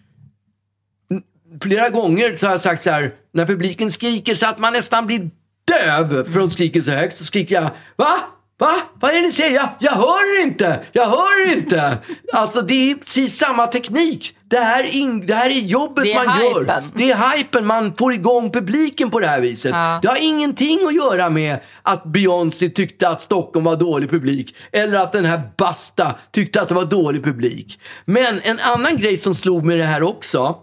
[1.63, 5.05] flera gånger så har jag sagt så här, när publiken skriker så att man nästan
[5.05, 5.29] blir
[5.67, 8.13] döv för de skriker så högt, så skriker jag Va?
[8.59, 8.73] Va?
[8.99, 9.55] Vad är det ni säger?
[9.55, 10.79] Jag, jag hör inte!
[10.91, 11.97] Jag hör inte!
[12.33, 14.37] Alltså det är precis samma teknik.
[14.49, 16.59] Det här, är in, det här är jobbet Det är man gör.
[16.59, 16.83] hypen.
[16.95, 17.65] Det är hypen.
[17.65, 19.71] Man får igång publiken på det här viset.
[19.71, 19.99] Ja.
[20.01, 24.55] Det har ingenting att göra med att Beyoncé tyckte att Stockholm var dålig publik.
[24.71, 27.79] Eller att den här Basta tyckte att det var dålig publik.
[28.05, 30.55] Men en annan grej som slog mig det här också.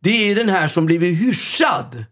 [0.00, 2.04] Det är den här som blivit hyschad.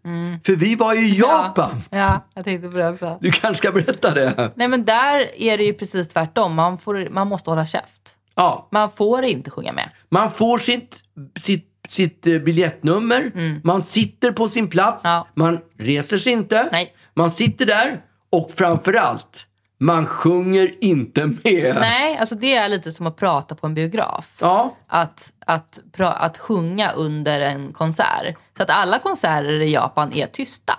[0.45, 1.83] För vi var ju i Japan.
[1.89, 3.17] Ja, ja, jag tänkte på det också.
[3.21, 4.51] Du kanske ska berätta det.
[4.55, 6.55] Nej men där är det ju precis tvärtom.
[6.55, 8.01] Man, får, man måste hålla käft.
[8.35, 9.89] Ja, Man får inte sjunga med.
[10.09, 10.95] man får sitt,
[11.39, 13.31] sitt, sitt eh, biljettnummer.
[13.63, 15.05] Man sitter på sin plats.
[15.05, 15.15] Mm.
[15.15, 15.27] Ja.
[15.35, 16.69] Man reser sig inte.
[16.71, 16.93] Nej.
[17.13, 18.01] Man sitter där.
[18.29, 19.46] Och framförallt,
[19.79, 21.75] man sjunger inte med.
[21.79, 24.37] Nej, alltså det är lite som att prata på en biograf.
[24.41, 28.35] Ja, Att, att, att sjunga under en konsert.
[28.57, 30.73] Så att alla konserter i Japan är tysta.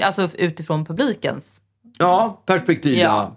[0.00, 1.60] Alltså utifrån publikens.
[1.98, 3.36] ja, perspektiv ja.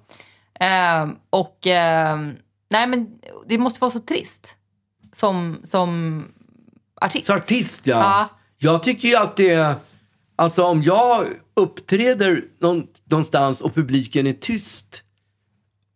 [0.59, 2.35] Ehm, och ehm,
[2.69, 3.07] nej men
[3.47, 4.55] det måste vara så trist.
[5.13, 6.23] Som, som
[7.01, 7.27] artist.
[7.27, 7.97] Så artist ja.
[7.97, 8.29] Ja.
[8.57, 9.75] Jag tycker ju att det.
[10.35, 11.25] Alltså om jag
[11.59, 15.03] uppträder någon, någonstans och publiken är tyst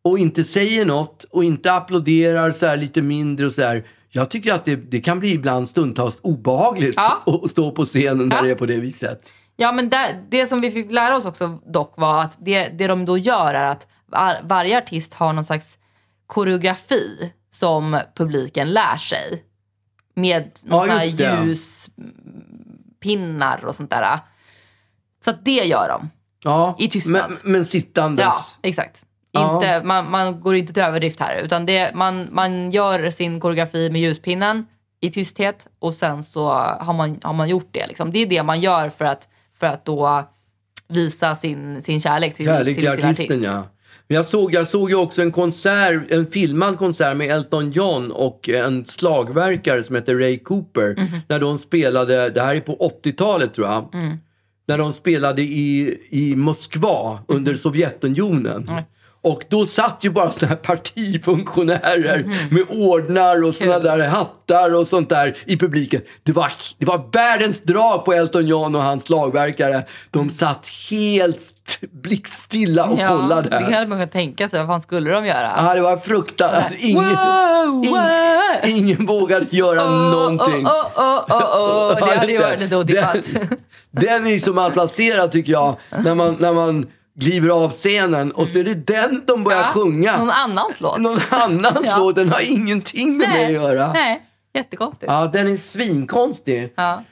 [0.04, 3.86] och inte säger något och inte applåderar så här lite mindre och så här.
[4.10, 7.24] Jag tycker att det, det kan bli ibland stundtals obehagligt Ja.
[7.44, 8.42] att stå på scenen när Ja.
[8.42, 9.32] det är på det viset.
[9.56, 12.88] Ja, men där, det som vi fick lära oss också dock var att det, det
[12.88, 15.78] de då gör är att var, varje artist har någon slags
[16.28, 19.44] koreografi som publiken lär sig.
[20.16, 21.44] Med någon Ja, det.
[21.46, 24.20] ljuspinnar och sånt där.
[25.26, 26.10] Så att det gör de.
[26.44, 27.30] Ja, I tystnad.
[27.30, 28.26] Men, men sittandes.
[28.26, 29.06] Ja, exakt.
[29.32, 29.56] Ja.
[29.56, 31.36] Inte, man, man går inte till överdrift här.
[31.36, 34.66] Utan det, man, man gör sin koreografi med ljuspinnen
[35.02, 36.50] i tysthet och sen så
[36.80, 37.88] har man, har man gjort det.
[37.88, 38.12] Liksom.
[38.12, 39.28] Det är det man gör för att,
[39.60, 40.24] för att då
[40.88, 43.46] visa sin, sin kärlek till, Kärlek till till sin artisten, artist.
[43.54, 43.64] ja.
[44.08, 48.12] Men jag såg, jag såg ju också en konsert, en filmad konsert med Elton John
[48.12, 50.96] och en slagverkare som heter Ray Cooper.
[50.98, 51.20] Mhm.
[51.28, 53.90] När de spelade, det här är på 80-talet tror jag.
[53.94, 54.18] Mm.
[54.66, 57.38] När de spelade i, i Moskva Mhm.
[57.38, 58.70] under Sovjetunionen.
[59.24, 62.36] Och då satt ju bara såna här partifunktionärer Mhm.
[62.52, 66.02] med ordnar och såna där hattar och sånt där i publiken.
[66.24, 69.84] Det var, det var världens drag på Elton John och hans slagverkare.
[70.12, 73.50] De satt helt st- blickstilla och Ja, kollade.
[73.50, 74.60] det kan man kunna tänka sig.
[74.60, 75.52] Vad fan skulle de göra?
[75.58, 76.74] Ja, det var fruktansvärt.
[76.78, 78.70] Ingen, Wow, wow.
[78.70, 80.66] ingen vågade göra någonting.
[80.68, 82.08] Oh, oh, oh, oh, oh.
[82.08, 83.18] Det hade ju varit lite otippat.
[83.34, 83.58] Den,
[83.92, 85.76] den är så malplacerad tycker jag.
[86.04, 86.86] När man, när man
[87.22, 90.18] kliver av scenen och så är det den de börjar Ja, sjunga.
[90.18, 91.00] Någon annans låt.
[91.00, 91.98] Någon annans Ja.
[91.98, 92.16] låt.
[92.16, 93.94] Den har ingenting med mig att göra.
[93.94, 94.22] Nej,
[94.54, 95.12] jättekonstigt.
[95.12, 96.74] Ja, den är svinkonstig.
[96.76, 97.04] Ja.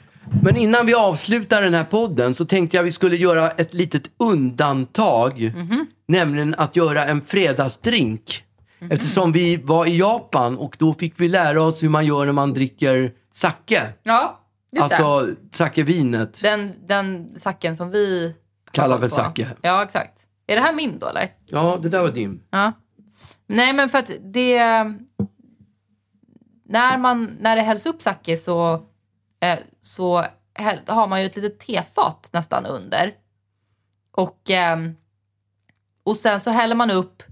[0.44, 4.04] Men innan vi avslutar den här podden så tänkte jag vi skulle göra ett litet
[4.20, 5.52] undantag.
[5.56, 5.88] Mhm.
[6.08, 8.44] Nämligen att göra en fredagsdrink.
[8.80, 8.92] Mhm.
[8.92, 12.34] Eftersom vi var i Japan och då fick vi lära oss hur man gör när
[12.34, 13.82] man dricker sake.
[14.04, 14.40] Ja,
[14.76, 14.96] just det.
[14.96, 16.42] Alltså sakevinet.
[16.42, 18.34] Den, den sacken som vi
[19.10, 19.16] på.
[19.16, 19.48] sake.
[19.62, 20.28] Ja, exakt.
[20.48, 21.32] Är det här min då eller?
[21.46, 22.44] Ja, det där var din.
[22.50, 22.72] Ja.
[23.48, 24.60] Nej, men för att det...
[26.64, 28.74] När, man, när det hälls upp sake så,
[29.40, 33.14] eh, så häll, har man ju ett litet tefat nästan under.
[34.12, 34.96] Och, ehm,
[36.04, 37.24] och sen så häller man upp,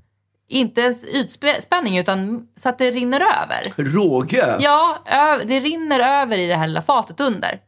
[0.47, 3.83] inte ens ytspänning utan så att det rinner över.
[3.83, 4.57] Råge.
[4.59, 4.97] Ja,
[5.45, 7.59] det rinner över i det här lilla fatet under.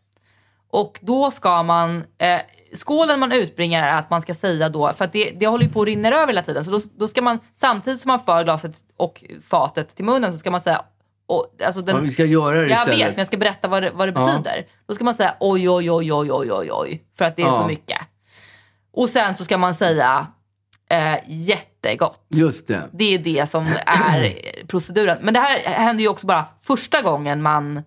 [0.68, 2.42] Och då ska man, eh,
[2.74, 5.72] skålen man utbringar är att man ska säga då, för att det, det håller ju
[5.72, 8.44] på att rinna över hela tiden, så då, då ska man samtidigt som man för
[8.44, 10.82] glaset och fatet till munnen så ska man säga,
[11.28, 13.00] och, alltså den, Ja, vi ska göra det jag istället.
[13.00, 14.26] vet, men jag ska berätta vad det, vad det Ja.
[14.26, 14.66] betyder.
[14.88, 17.46] Då ska man säga oj, oj, oj, oj, oj, oj, oj, för att det är
[17.48, 17.62] Ja.
[17.62, 17.98] så mycket.
[18.94, 20.28] Och sen så ska man säga
[20.90, 22.26] eh, jättegott.
[22.30, 22.82] Just det.
[22.92, 24.34] Det är det som är
[24.68, 25.18] proceduren.
[25.22, 27.82] Men det här händer ju också bara första gången man...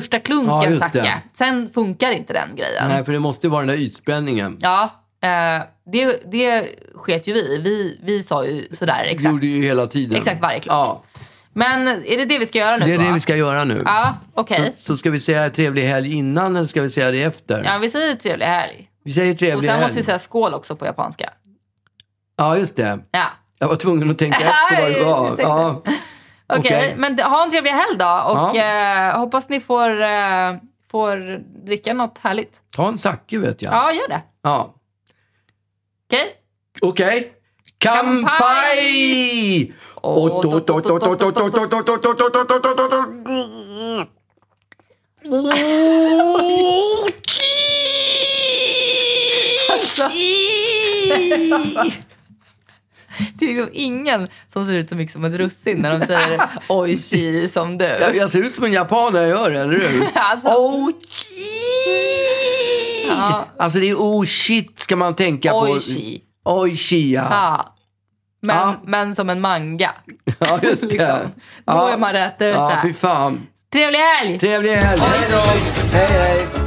[0.00, 1.22] Första Ja, klunken just sake.
[1.32, 2.88] Sen funkar inte den grejen.
[2.88, 4.56] Nej, för det måste vara den där ytspänningen.
[4.60, 4.82] Ja,
[5.22, 5.62] eh,
[5.92, 7.58] det, det sket ju vi.
[7.58, 8.00] vi.
[8.04, 9.32] Vi sa ju sådär Vi exakt.
[9.32, 10.16] gjorde ju hela tiden.
[10.18, 10.74] Exakt varje klunk.
[10.74, 11.02] Ja.
[11.54, 13.04] Men är det det vi ska göra nu Det är då?
[13.04, 13.82] det vi ska göra nu.
[13.84, 14.72] Ja, okej.
[14.76, 17.62] Så, så ska vi säga trevlig helg innan eller ska vi säga det efter?
[17.64, 18.88] Ja, vi säger trevlig helg.
[19.04, 19.82] Vi säger Och trevlig sen helg.
[19.82, 21.30] måste vi säga skål också på japanska.
[22.36, 22.98] Ja, just det.
[23.10, 23.24] Ja.
[23.58, 24.38] Jag var tvungen att tänka
[24.70, 25.34] efter vad det var.
[25.38, 25.82] Ja.
[26.58, 26.94] Okej, Okej.
[26.96, 28.22] men ha en trevlig helg då.
[28.26, 30.54] Och eh, hoppas ni får, eh,
[30.90, 32.60] får dricka något härligt.
[32.76, 33.72] Ta en sake vet jag.
[33.72, 34.22] Ja, gör det.
[34.42, 34.74] Ja.
[36.06, 36.36] Okej?
[36.82, 37.32] Okej.
[37.78, 39.72] Kampai!
[49.72, 50.02] Alltså.
[53.34, 56.42] Det är liksom ingen som ser ut så mycket som ett russin när de säger
[56.68, 57.84] oj chi som du.
[57.84, 60.08] Jag, jag ser ut som en japan när jag gör det, eller hur?
[60.14, 60.48] Alltså.
[60.48, 60.90] Oh,
[63.16, 63.44] Ja.
[63.58, 65.78] Alltså det är oh shit ska man tänka på.
[65.80, 66.20] Chi.
[66.44, 67.26] Oj chi, ja.
[67.30, 67.74] Ja.
[68.42, 68.74] Men, Ja.
[68.84, 69.90] men som en manga.
[70.38, 70.88] Ja, just det.
[70.88, 71.18] Liksom.
[71.64, 72.44] Då är man rätt ute.
[72.44, 73.46] Ja, fy fan.
[73.72, 74.38] Trevlig helg!
[74.38, 75.00] Trevlig helg.
[75.00, 75.38] Hej då.
[75.92, 76.61] Hej, hej.